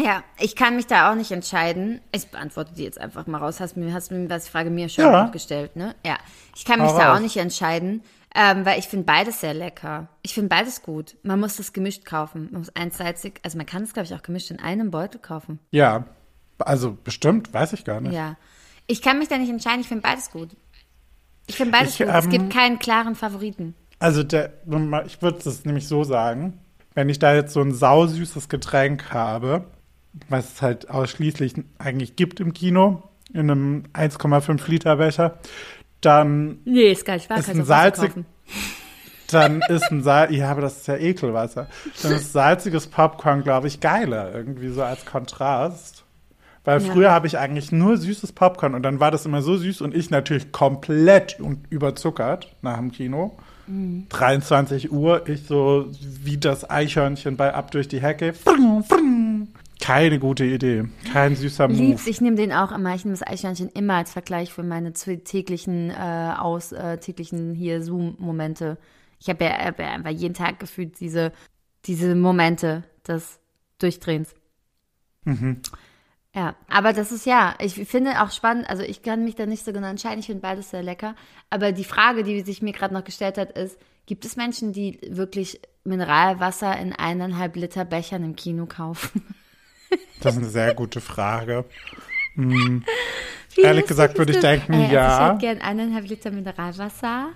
[0.00, 2.00] Ja, ich kann mich da auch nicht entscheiden.
[2.12, 3.60] Ich beantworte die jetzt einfach mal raus.
[3.60, 5.26] Hast mir, hast mir die Frage mir schon Ja.
[5.26, 5.94] auch gestellt, ne?
[6.04, 6.18] Ja.
[6.54, 7.16] Ich kann mich Hau da raus.
[7.18, 8.02] auch nicht entscheiden,
[8.34, 10.08] ähm, weil ich finde beides sehr lecker.
[10.20, 11.16] Ich finde beides gut.
[11.22, 12.48] Man muss das gemischt kaufen.
[12.50, 15.18] Man muss eins salzig, also man kann es, glaube ich, auch gemischt in einem Beutel
[15.20, 15.60] kaufen.
[15.70, 16.04] Ja,
[16.58, 18.12] also bestimmt, weiß ich gar nicht.
[18.12, 18.36] Ja.
[18.86, 19.80] Ich kann mich da nicht entscheiden.
[19.80, 20.50] Ich finde beides gut.
[21.46, 22.08] Ich finde beides Ich, gut.
[22.14, 23.74] es ähm, gibt keinen klaren Favoriten.
[23.98, 24.52] Also der,
[25.06, 26.58] ich würde es nämlich so sagen,
[26.94, 29.66] wenn ich da jetzt so ein sausüßes Getränk habe,
[30.28, 35.38] was es halt ausschließlich eigentlich gibt im Kino, in einem 1,5 Liter Becher,
[36.00, 37.38] dann, Nee, ist gar nicht wahr.
[37.38, 38.12] ist kannst ein salzig-
[39.30, 41.68] dann ist ein Salz, ja, aber das ist ja Ekelwasser.
[42.02, 45.95] Dann ist salziges Popcorn, glaube ich, geiler, irgendwie so als Kontrast.
[46.66, 46.92] Weil Ja.
[46.92, 49.94] früher habe ich eigentlich nur süßes Popcorn und dann war das immer so süß und
[49.94, 53.38] ich natürlich komplett und überzuckert nach dem Kino.
[53.68, 54.06] Mhm.
[54.08, 55.86] 23 Uhr, ich so
[56.22, 58.34] wie das Eichhörnchen bei Ab durch die Hecke.
[59.80, 60.84] Keine gute Idee.
[61.12, 61.78] Kein süßer Move.
[61.78, 62.94] Lieb's, ich nehme den auch immer.
[62.96, 67.80] Ich nehme das Eichhörnchen immer als Vergleich für meine täglichen äh, aus äh, täglichen hier
[67.82, 68.76] Zoom-Momente.
[69.20, 71.32] Ich habe ja, hab ja einfach jeden Tag gefühlt diese
[71.84, 73.38] diese Momente des
[73.78, 74.34] Durchdrehens.
[76.36, 79.64] Ja, aber das ist ja, ich finde auch spannend, also ich kann mich da nicht
[79.64, 81.14] so genau entscheiden, ich finde beides sehr lecker.
[81.48, 85.00] Aber die Frage, die sich mir gerade noch gestellt hat, ist, gibt es Menschen, die
[85.08, 89.22] wirklich Mineralwasser in eineinhalb Liter Bechern im Kino kaufen?
[90.20, 91.64] Das ist eine sehr gute Frage.
[92.34, 92.82] Wie
[93.62, 95.16] Ehrlich gesagt würde ich denken, Äh, also ja.
[95.16, 97.30] Ich hätte gern eineinhalb Liter Mineralwasser.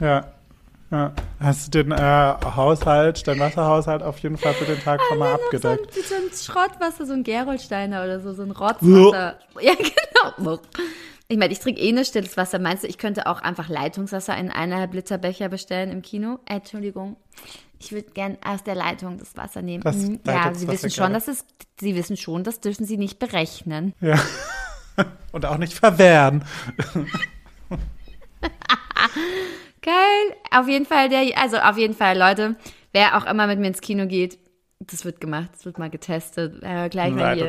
[0.00, 0.32] Ja.
[0.90, 1.12] Ja.
[1.40, 1.96] Hast du den äh,
[2.56, 5.94] Haushalt, deinen Wasserhaushalt auf jeden Fall für den Tag schon mal So ein, abgedeckt?
[5.94, 9.38] so ein Schrottwasser, so ein Gerolsteiner oder so, so ein Rotzwasser.
[9.60, 10.58] ja, genau.
[11.28, 12.58] Ich meine, ich trinke eh nur stilles Wasser.
[12.58, 16.40] Meinst du, ich könnte auch einfach Leitungswasser in eineinhalb Liter Becher bestellen im Kino?
[16.44, 17.16] Äh, Entschuldigung.
[17.78, 19.82] Ich würde gern aus der Leitung das Wasser nehmen.
[19.84, 20.20] Das Mhm.
[20.26, 21.46] Ja, Sie wissen schon, dass es,
[21.80, 23.94] Sie wissen schon, das dürfen Sie nicht berechnen.
[24.00, 24.18] Ja.
[25.32, 26.44] Und auch nicht verwehren.
[29.82, 30.36] Geil.
[30.50, 32.56] Auf jeden Fall, der, also auf jeden Fall, Leute,
[32.92, 34.38] wer auch immer mit mir ins Kino geht,
[34.80, 36.62] das wird gemacht, das wird mal getestet.
[36.62, 37.46] Äh, gleich mal hier.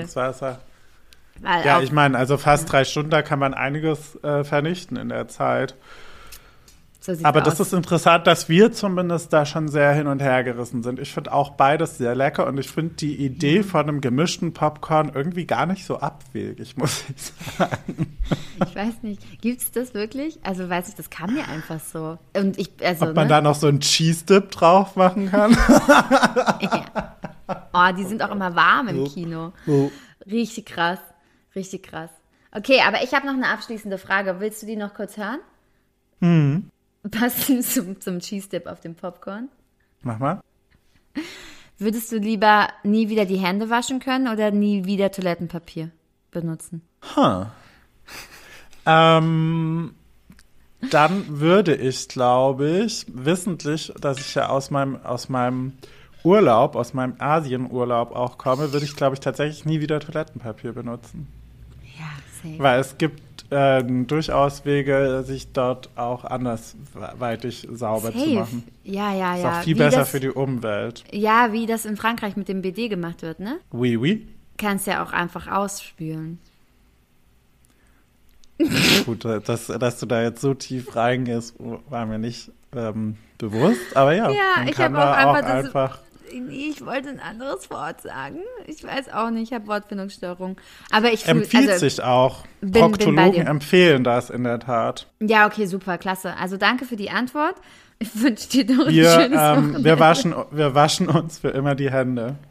[1.66, 5.28] Ja, ich meine, also fast drei Stunden, da kann man einiges äh, vernichten in der
[5.28, 5.76] Zeit.
[7.04, 7.46] So Aber aus.
[7.46, 11.00] das ist interessant, dass wir zumindest da schon sehr hin und her gerissen sind.
[11.00, 15.12] Ich finde auch beides sehr lecker und ich finde die Idee von einem gemischten Popcorn
[15.16, 18.20] irgendwie gar nicht so abwegig, muss ich sagen.
[18.64, 20.38] Ich weiß nicht, gibt's das wirklich?
[20.44, 22.20] Also weiß ich, das kam mir einfach so.
[22.36, 23.30] Und ich, also, Ob man ne?
[23.34, 25.54] da noch so einen Cheese Dip drauf machen kann?
[26.62, 27.16] ja.
[27.74, 29.54] Oh, die sind auch immer warm im Kino.
[30.30, 31.00] Richtig krass,
[31.56, 32.12] richtig krass.
[32.52, 34.36] Okay, aber ich habe noch eine abschließende Frage.
[34.40, 35.40] Willst du die noch kurz hören?
[36.20, 36.71] Mhm.
[37.10, 39.50] Passend zum, zum Cheese Dip auf dem Popcorn.
[40.02, 40.42] Mach mal.
[41.78, 45.90] Würdest du lieber nie wieder die Hände waschen können oder nie wieder Toilettenpapier
[46.30, 46.84] benutzen?
[47.16, 47.46] Huh.
[48.86, 49.96] Ähm,
[50.90, 55.74] dann würde ich, glaube ich, wissentlich, dass ich ja aus meinem, aus meinem
[56.24, 61.28] Urlaub, aus meinem Asienurlaub auch komme, würde ich, glaube ich, tatsächlich nie wieder Toilettenpapier benutzen.
[61.98, 62.06] Ja,
[62.42, 62.60] safe.
[62.60, 63.22] Weil es gibt
[63.52, 68.34] äh, durchaus Wege, sich dort auch andersweitig sauber zu Safe.
[68.34, 68.64] machen.
[68.84, 69.60] Ja, ja, Ist ja.
[69.60, 71.04] auch viel Wie besser das, für die Umwelt.
[71.12, 73.60] Ja, wie das in Frankreich mit dem BD gemacht wird, ne?
[73.72, 74.28] Oui, oui.
[74.58, 76.40] Kannst ja auch einfach ausspülen.
[79.06, 81.56] Gut, dass, dass du da jetzt so tief reingehst,
[81.90, 83.80] war mir nicht ähm, bewusst.
[83.96, 86.00] Aber ja, Ja, man ich kann hab auch auch einfach das- einfach
[86.32, 88.38] Ich wollte ein anderes Wort sagen.
[88.68, 90.58] Ich weiß auch nicht, ich habe Wortfindungsstörung.
[90.92, 92.44] Aber ich fühl, empfiehlt also, sich auch.
[92.62, 93.48] bin- bin Proktologen dir.
[93.48, 95.08] empfehlen das in der Tat.
[95.20, 96.36] Ja, okay, super, klasse.
[96.38, 97.56] Also danke für die Antwort.
[98.00, 101.76] Ich wünsche dir noch ein Wir, schönes ähm, wir, waschen, wir waschen uns für immer
[101.76, 102.36] die Hände.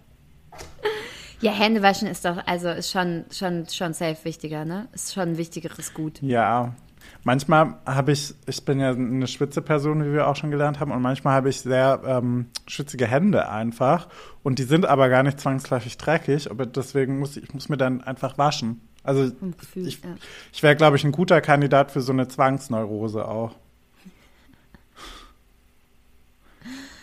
[1.43, 4.89] Ja, Hände waschen ist doch, also ist schon, schon, schon safe wichtiger, ne?
[4.93, 6.20] Ist schon ein wichtigeres Gut.
[6.20, 6.74] Ja.
[7.23, 10.91] Manchmal habe ich, ich bin ja eine schwitze Person, wie wir auch schon gelernt haben,
[10.91, 14.09] und manchmal habe ich sehr ähm, schwitzige Hände einfach.
[14.43, 17.77] Und die sind aber gar nicht zwangsläufig dreckig, aber deswegen muss ich, ich muss mir
[17.77, 18.81] dann einfach waschen.
[19.03, 20.11] Also Gefühl, ich, ja.
[20.53, 23.55] ich wäre, glaube ich, ein guter Kandidat für so eine Zwangsneurose auch.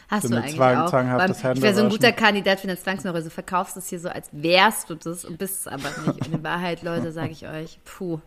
[0.07, 0.89] Hast So du eigentlich zwang- auch.
[0.89, 3.29] zwanghaftes Weil ich wäre so ein guter Kandidat für eine Zwangsneurose.
[3.29, 6.27] Verkaufst es hier so, als wärst du das und bist es aber nicht.
[6.27, 8.19] Und in Wahrheit, Leute, sage ich euch, puh.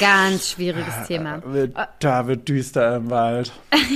[0.00, 1.42] Ganz schwieriges Thema.
[1.44, 3.52] Wird, da wird düster im Wald.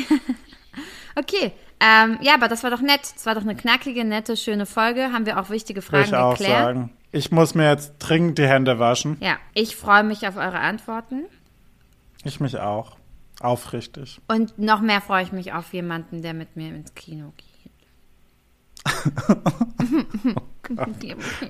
[1.16, 3.02] Okay, ähm, ja, aber das war doch nett.
[3.14, 5.12] Das war doch eine knackige, nette, schöne Folge.
[5.12, 6.64] Haben wir auch wichtige Fragen ich auch geklärt.
[6.64, 6.90] sagen.
[7.12, 9.16] Ich muss mir jetzt dringend die Hände waschen.
[9.20, 11.24] Ja, ich freue mich auf eure Antworten.
[12.24, 12.96] Ich mich auch.
[13.40, 14.20] Aufrichtig.
[14.28, 17.48] Und noch mehr freue ich mich auf jemanden, der mit mir ins Kino geht.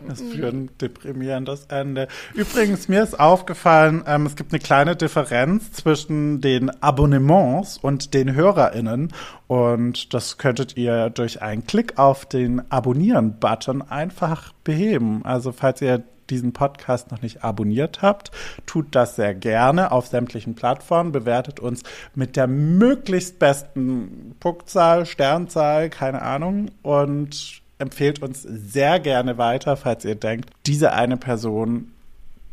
[0.09, 2.09] Das für ein deprimierendes Ende.
[2.34, 8.34] Übrigens, mir ist aufgefallen, ähm, es gibt eine kleine Differenz zwischen den Abonnements und den
[8.34, 9.12] HörerInnen.
[9.47, 15.24] Und das könntet ihr durch einen Klick auf den Abonnieren-Button einfach beheben.
[15.24, 18.30] Also, falls ihr diesen Podcast noch nicht abonniert habt,
[18.66, 21.82] tut das sehr gerne auf sämtlichen Plattformen, bewertet uns
[22.14, 30.05] mit der möglichst besten Punktzahl, Sternzahl, keine Ahnung und empfehlt uns sehr gerne weiter, falls
[30.05, 31.93] ihr denkt, diese eine Person,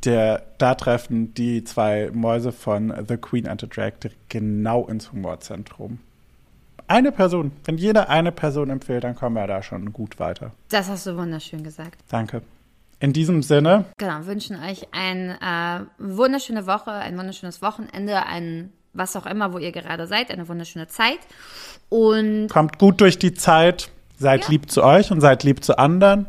[0.04, 5.12] der da treffen die zwei Mäuse von The Queen and the Drag direkt genau ins
[5.12, 6.00] Humorzentrum.
[6.88, 10.52] Eine Person, wenn jeder eine Person empfiehlt, dann kommen wir da schon gut weiter.
[10.70, 12.02] Das hast du wunderschön gesagt.
[12.10, 12.42] Danke.
[13.00, 19.16] In diesem Sinne, Genau, wünschen euch eine äh, wunderschöne Woche, ein wunderschönes Wochenende, ein was
[19.16, 21.20] auch immer, wo ihr gerade seid, eine wunderschöne Zeit.
[21.90, 23.90] Und, kommt gut durch die Zeit,
[24.22, 24.50] Seid ja.
[24.52, 26.28] lieb zu euch und seid lieb zu anderen.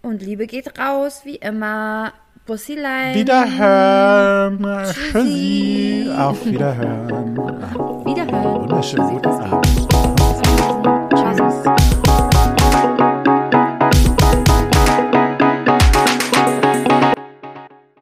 [0.00, 2.14] Und Liebe geht raus, wie immer.
[2.46, 3.14] Bussilein.
[3.14, 4.64] Wiederhören.
[4.86, 5.12] Tschüssi.
[5.12, 6.10] Tschüssi.
[6.16, 7.38] Auf Wiederhören.
[7.76, 8.62] Auf Wiederhören.
[8.62, 9.66] Wunderschönen guten Abend.
[11.14, 11.89] Tschüss.